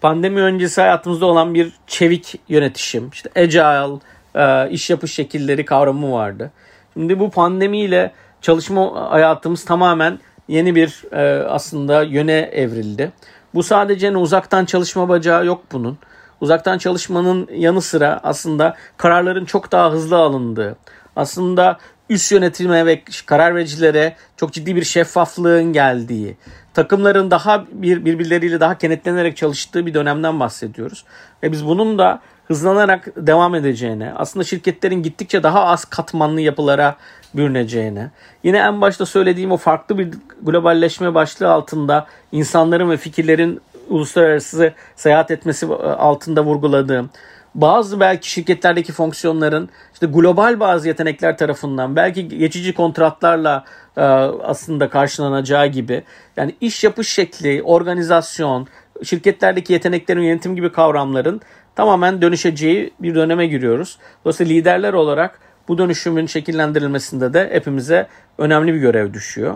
pandemi 0.00 0.40
öncesi 0.40 0.80
hayatımızda 0.80 1.26
olan 1.26 1.54
bir 1.54 1.72
çevik 1.86 2.40
yönetişim, 2.48 3.10
işte 3.12 3.30
agile 3.36 3.98
e, 4.34 4.70
iş 4.70 4.90
yapış 4.90 5.12
şekilleri 5.14 5.64
kavramı 5.64 6.12
vardı. 6.12 6.50
Şimdi 6.92 7.18
bu 7.20 7.30
pandemiyle 7.30 8.12
çalışma 8.40 9.10
hayatımız 9.10 9.64
tamamen 9.64 10.18
yeni 10.48 10.74
bir 10.74 11.04
e, 11.12 11.44
aslında 11.44 12.02
yöne 12.02 12.38
evrildi. 12.38 13.12
Bu 13.54 13.62
sadece 13.62 14.16
uzaktan 14.16 14.64
çalışma 14.64 15.08
bacağı 15.08 15.46
yok 15.46 15.62
bunun. 15.72 15.98
Uzaktan 16.42 16.78
çalışmanın 16.78 17.48
yanı 17.54 17.82
sıra 17.82 18.20
aslında 18.22 18.76
kararların 18.96 19.44
çok 19.44 19.72
daha 19.72 19.92
hızlı 19.92 20.16
alındığı, 20.16 20.76
aslında 21.16 21.78
üst 22.10 22.32
yönetime 22.32 22.86
ve 22.86 23.02
karar 23.26 23.54
vericilere 23.54 24.16
çok 24.36 24.52
ciddi 24.52 24.76
bir 24.76 24.84
şeffaflığın 24.84 25.72
geldiği, 25.72 26.36
takımların 26.74 27.30
daha 27.30 27.64
bir 27.72 28.04
birbirleriyle 28.04 28.60
daha 28.60 28.78
kenetlenerek 28.78 29.36
çalıştığı 29.36 29.86
bir 29.86 29.94
dönemden 29.94 30.40
bahsediyoruz. 30.40 31.04
Ve 31.42 31.52
biz 31.52 31.66
bunun 31.66 31.98
da 31.98 32.20
hızlanarak 32.44 33.08
devam 33.16 33.54
edeceğine, 33.54 34.12
aslında 34.16 34.44
şirketlerin 34.44 35.02
gittikçe 35.02 35.42
daha 35.42 35.64
az 35.64 35.84
katmanlı 35.84 36.40
yapılara 36.40 36.96
bürüneceğine, 37.34 38.10
yine 38.44 38.58
en 38.58 38.80
başta 38.80 39.06
söylediğim 39.06 39.52
o 39.52 39.56
farklı 39.56 39.98
bir 39.98 40.08
globalleşme 40.42 41.14
başlığı 41.14 41.50
altında 41.50 42.06
insanların 42.32 42.90
ve 42.90 42.96
fikirlerin 42.96 43.60
uluslararası 43.88 44.72
seyahat 44.96 45.30
etmesi 45.30 45.66
altında 45.66 46.44
vurguladığım, 46.44 47.10
bazı 47.54 48.00
belki 48.00 48.30
şirketlerdeki 48.30 48.92
fonksiyonların 48.92 49.68
işte 49.92 50.06
global 50.06 50.60
bazı 50.60 50.88
yetenekler 50.88 51.38
tarafından 51.38 51.96
belki 51.96 52.28
geçici 52.28 52.74
kontratlarla 52.74 53.64
e, 53.96 54.00
aslında 54.00 54.88
karşılanacağı 54.88 55.66
gibi 55.66 56.02
yani 56.36 56.54
iş 56.60 56.84
yapış 56.84 57.08
şekli, 57.08 57.62
organizasyon, 57.62 58.68
şirketlerdeki 59.04 59.72
yeteneklerin 59.72 60.20
yönetim 60.20 60.56
gibi 60.56 60.72
kavramların 60.72 61.40
tamamen 61.76 62.22
dönüşeceği 62.22 62.90
bir 63.00 63.14
döneme 63.14 63.46
giriyoruz. 63.46 63.98
Dolayısıyla 64.24 64.54
liderler 64.54 64.92
olarak 64.92 65.40
bu 65.68 65.78
dönüşümün 65.78 66.26
şekillendirilmesinde 66.26 67.34
de 67.34 67.50
hepimize 67.52 68.08
önemli 68.38 68.74
bir 68.74 68.78
görev 68.78 69.14
düşüyor. 69.14 69.54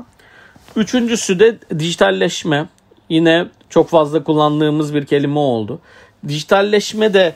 Üçüncüsü 0.76 1.38
de 1.38 1.58
dijitalleşme. 1.78 2.66
Yine 3.09 3.47
çok 3.71 3.88
fazla 3.88 4.25
kullandığımız 4.25 4.95
bir 4.95 5.07
kelime 5.07 5.38
oldu. 5.38 5.81
Dijitalleşme 6.29 7.14
de 7.14 7.35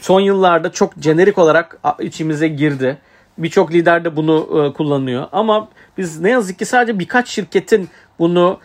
son 0.00 0.20
yıllarda 0.20 0.72
çok 0.72 0.92
jenerik 1.02 1.38
olarak 1.38 1.78
içimize 2.00 2.48
girdi. 2.48 2.98
Birçok 3.38 3.72
lider 3.72 4.04
de 4.04 4.16
bunu 4.16 4.64
e, 4.64 4.72
kullanıyor. 4.72 5.26
Ama 5.32 5.68
biz 5.98 6.20
ne 6.20 6.30
yazık 6.30 6.58
ki 6.58 6.64
sadece 6.64 6.98
birkaç 6.98 7.28
şirketin 7.28 7.88
bunu 8.18 8.58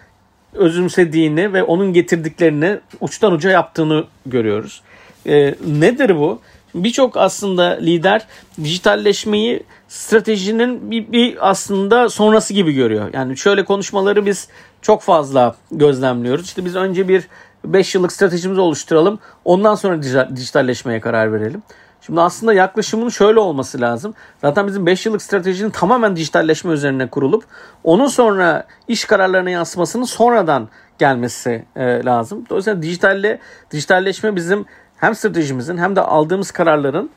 özümsediğini 0.54 1.54
ve 1.54 1.64
onun 1.64 1.94
getirdiklerini 1.94 2.80
uçtan 3.02 3.34
uca 3.34 3.50
yaptığını 3.50 4.04
görüyoruz. 4.26 4.82
E, 5.28 5.56
nedir 5.68 6.18
bu? 6.18 6.42
Birçok 6.76 7.18
aslında 7.18 7.64
lider 7.64 8.28
dijitalleşmeyi 8.64 9.64
stratejinin 9.88 10.92
bir, 10.92 11.12
bir 11.12 11.50
aslında 11.50 12.10
sonrası 12.10 12.54
gibi 12.54 12.74
görüyor. 12.74 13.10
Yani 13.14 13.38
şöyle 13.38 13.66
konuşmaları 13.66 14.26
biz 14.26 14.48
çok 14.82 15.02
fazla 15.02 15.56
gözlemliyoruz. 15.72 16.46
İşte 16.46 16.65
biz 16.65 16.76
önce 16.76 17.08
bir 17.08 17.28
5 17.65 17.96
yıllık 17.96 18.12
stratejimizi 18.12 18.62
oluşturalım. 18.62 19.20
Ondan 19.46 19.76
sonra 19.76 20.02
dijitalleşmeye 20.36 21.00
karar 21.00 21.34
verelim. 21.34 21.63
Şimdi 22.02 22.22
aslında 22.22 22.54
yaklaşımın 22.54 23.10
şöyle 23.10 23.39
olması 23.39 23.82
lazım. 23.82 24.13
Zaten 24.42 24.68
bizim 24.68 24.86
5 24.86 25.06
yıllık 25.06 25.22
stratejinin 25.22 25.70
tamamen 25.70 26.15
dijitalleşme 26.15 26.74
üzerine 26.74 27.08
kurulup 27.08 27.44
onun 27.84 28.08
sonra 28.08 28.68
iş 28.88 29.06
kararlarına 29.06 29.50
yansımasının 29.50 30.04
sonradan 30.04 30.70
gelmesi 31.00 31.65
e, 31.76 32.06
lazım. 32.06 32.46
Dolayısıyla 32.50 32.82
dijitalle, 32.82 33.39
dijitalleşme 33.72 34.36
bizim 34.36 34.65
hem 34.98 35.15
stratejimizin 35.15 35.78
hem 35.78 35.96
de 35.96 36.02
aldığımız 36.02 36.52
kararların 36.52 37.10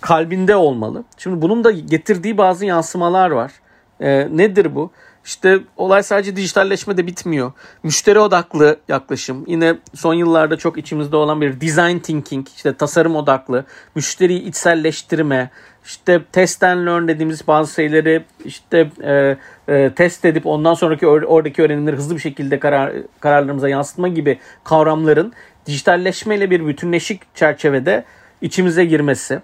kalbinde 0.00 0.56
olmalı. 0.56 1.04
Şimdi 1.16 1.42
bunun 1.42 1.64
da 1.64 1.70
getirdiği 1.70 2.38
bazı 2.38 2.66
yansımalar 2.66 3.30
var. 3.30 3.52
E, 4.00 4.28
nedir 4.36 4.74
bu? 4.74 4.90
İşte 5.26 5.60
olay 5.76 6.02
sadece 6.02 6.36
dijitalleşme 6.36 6.96
de 6.96 7.06
bitmiyor. 7.06 7.52
Müşteri 7.82 8.18
odaklı 8.18 8.76
yaklaşım. 8.88 9.44
Yine 9.46 9.74
son 9.94 10.14
yıllarda 10.14 10.56
çok 10.56 10.78
içimizde 10.78 11.16
olan 11.16 11.40
bir 11.40 11.60
design 11.60 11.98
thinking, 11.98 12.46
işte 12.56 12.74
tasarım 12.74 13.16
odaklı, 13.16 13.64
müşteriyi 13.94 14.42
içselleştirme, 14.42 15.50
işte 15.84 16.22
test 16.32 16.62
and 16.62 16.86
learn 16.86 17.08
dediğimiz 17.08 17.48
bazı 17.48 17.74
şeyleri 17.74 18.24
işte 18.44 18.90
e, 19.02 19.36
e, 19.68 19.92
test 19.94 20.24
edip 20.24 20.46
ondan 20.46 20.74
sonraki 20.74 21.06
or- 21.06 21.24
oradaki 21.24 21.62
öğrenimleri 21.62 21.96
hızlı 21.96 22.14
bir 22.14 22.20
şekilde 22.20 22.58
karar, 22.58 22.92
kararlarımıza 23.20 23.68
yansıtma 23.68 24.08
gibi 24.08 24.38
kavramların 24.64 25.32
dijitalleşmeyle 25.66 26.50
bir 26.50 26.66
bütünleşik 26.66 27.34
çerçevede 27.34 28.04
içimize 28.42 28.84
girmesi. 28.84 29.40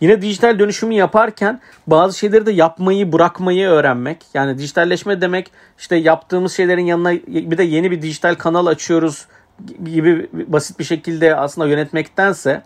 Yine 0.00 0.22
dijital 0.22 0.58
dönüşümü 0.58 0.94
yaparken 0.94 1.60
bazı 1.86 2.18
şeyleri 2.18 2.46
de 2.46 2.52
yapmayı 2.52 3.12
bırakmayı 3.12 3.68
öğrenmek. 3.68 4.24
Yani 4.34 4.58
dijitalleşme 4.58 5.20
demek 5.20 5.50
işte 5.78 5.96
yaptığımız 5.96 6.52
şeylerin 6.52 6.86
yanına 6.86 7.12
bir 7.26 7.58
de 7.58 7.62
yeni 7.62 7.90
bir 7.90 8.02
dijital 8.02 8.34
kanal 8.34 8.66
açıyoruz 8.66 9.26
gibi 9.84 10.28
basit 10.32 10.78
bir 10.78 10.84
şekilde 10.84 11.36
aslında 11.36 11.68
yönetmektense 11.68 12.62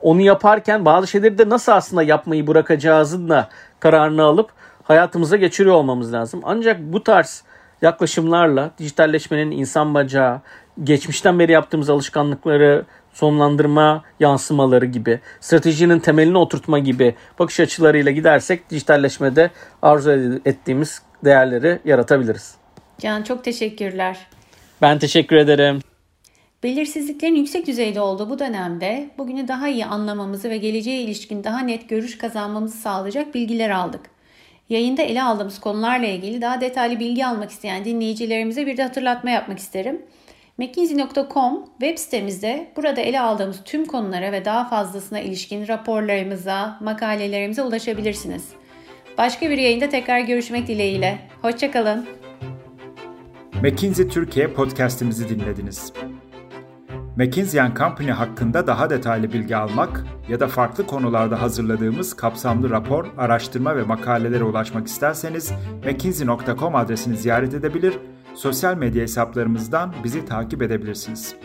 onu 0.00 0.20
yaparken 0.20 0.84
bazı 0.84 1.06
şeyleri 1.06 1.38
de 1.38 1.48
nasıl 1.48 1.72
aslında 1.72 2.02
yapmayı 2.02 2.46
bırakacağızın 2.46 3.28
da 3.28 3.48
kararını 3.80 4.22
alıp 4.22 4.50
hayatımıza 4.82 5.36
geçiriyor 5.36 5.74
olmamız 5.74 6.12
lazım. 6.12 6.40
Ancak 6.44 6.80
bu 6.80 7.04
tarz 7.04 7.44
yaklaşımlarla 7.82 8.70
dijitalleşmenin 8.78 9.50
insan 9.50 9.94
bacağı, 9.94 10.40
geçmişten 10.84 11.38
beri 11.38 11.52
yaptığımız 11.52 11.90
alışkanlıkları 11.90 12.84
sonlandırma 13.12 14.04
yansımaları 14.20 14.86
gibi, 14.86 15.20
stratejinin 15.40 15.98
temelini 15.98 16.38
oturtma 16.38 16.78
gibi 16.78 17.14
bakış 17.38 17.60
açılarıyla 17.60 18.12
gidersek 18.12 18.70
dijitalleşmede 18.70 19.50
arzu 19.82 20.10
ettiğimiz 20.44 21.02
değerleri 21.24 21.78
yaratabiliriz. 21.84 22.54
Can 22.98 23.22
çok 23.22 23.44
teşekkürler. 23.44 24.26
Ben 24.82 24.98
teşekkür 24.98 25.36
ederim. 25.36 25.80
Belirsizliklerin 26.62 27.34
yüksek 27.34 27.66
düzeyde 27.66 28.00
olduğu 28.00 28.30
bu 28.30 28.38
dönemde 28.38 29.10
bugünü 29.18 29.48
daha 29.48 29.68
iyi 29.68 29.86
anlamamızı 29.86 30.50
ve 30.50 30.56
geleceğe 30.56 31.02
ilişkin 31.02 31.44
daha 31.44 31.58
net 31.58 31.88
görüş 31.88 32.18
kazanmamızı 32.18 32.78
sağlayacak 32.78 33.34
bilgiler 33.34 33.70
aldık. 33.70 34.00
Yayında 34.68 35.02
ele 35.02 35.22
aldığımız 35.22 35.60
konularla 35.60 36.06
ilgili 36.06 36.42
daha 36.42 36.60
detaylı 36.60 37.00
bilgi 37.00 37.26
almak 37.26 37.50
isteyen 37.50 37.84
dinleyicilerimize 37.84 38.66
bir 38.66 38.76
de 38.76 38.82
hatırlatma 38.82 39.30
yapmak 39.30 39.58
isterim. 39.58 40.02
McKinsey.com 40.62 41.64
web 41.80 41.98
sitemizde 41.98 42.72
burada 42.76 43.00
ele 43.00 43.20
aldığımız 43.20 43.60
tüm 43.64 43.84
konulara 43.84 44.32
ve 44.32 44.44
daha 44.44 44.68
fazlasına 44.68 45.20
ilişkin 45.20 45.68
raporlarımıza, 45.68 46.78
makalelerimize 46.80 47.62
ulaşabilirsiniz. 47.62 48.48
Başka 49.18 49.50
bir 49.50 49.58
yayında 49.58 49.88
tekrar 49.88 50.20
görüşmek 50.20 50.68
dileğiyle. 50.68 51.18
Hoşçakalın. 51.42 52.06
McKinsey 53.62 54.08
Türkiye 54.08 54.46
podcast'imizi 54.46 55.28
dinlediniz. 55.28 55.92
McKinsey 57.16 57.60
Company 57.78 58.10
hakkında 58.10 58.66
daha 58.66 58.90
detaylı 58.90 59.32
bilgi 59.32 59.56
almak 59.56 60.06
ya 60.28 60.40
da 60.40 60.48
farklı 60.48 60.86
konularda 60.86 61.42
hazırladığımız 61.42 62.16
kapsamlı 62.16 62.70
rapor, 62.70 63.06
araştırma 63.18 63.76
ve 63.76 63.82
makalelere 63.82 64.44
ulaşmak 64.44 64.86
isterseniz 64.86 65.52
mckinsey.com 65.84 66.76
adresini 66.76 67.16
ziyaret 67.16 67.54
edebilir, 67.54 67.94
sosyal 68.34 68.76
medya 68.76 69.02
hesaplarımızdan 69.02 69.94
bizi 70.04 70.24
takip 70.24 70.62
edebilirsiniz. 70.62 71.36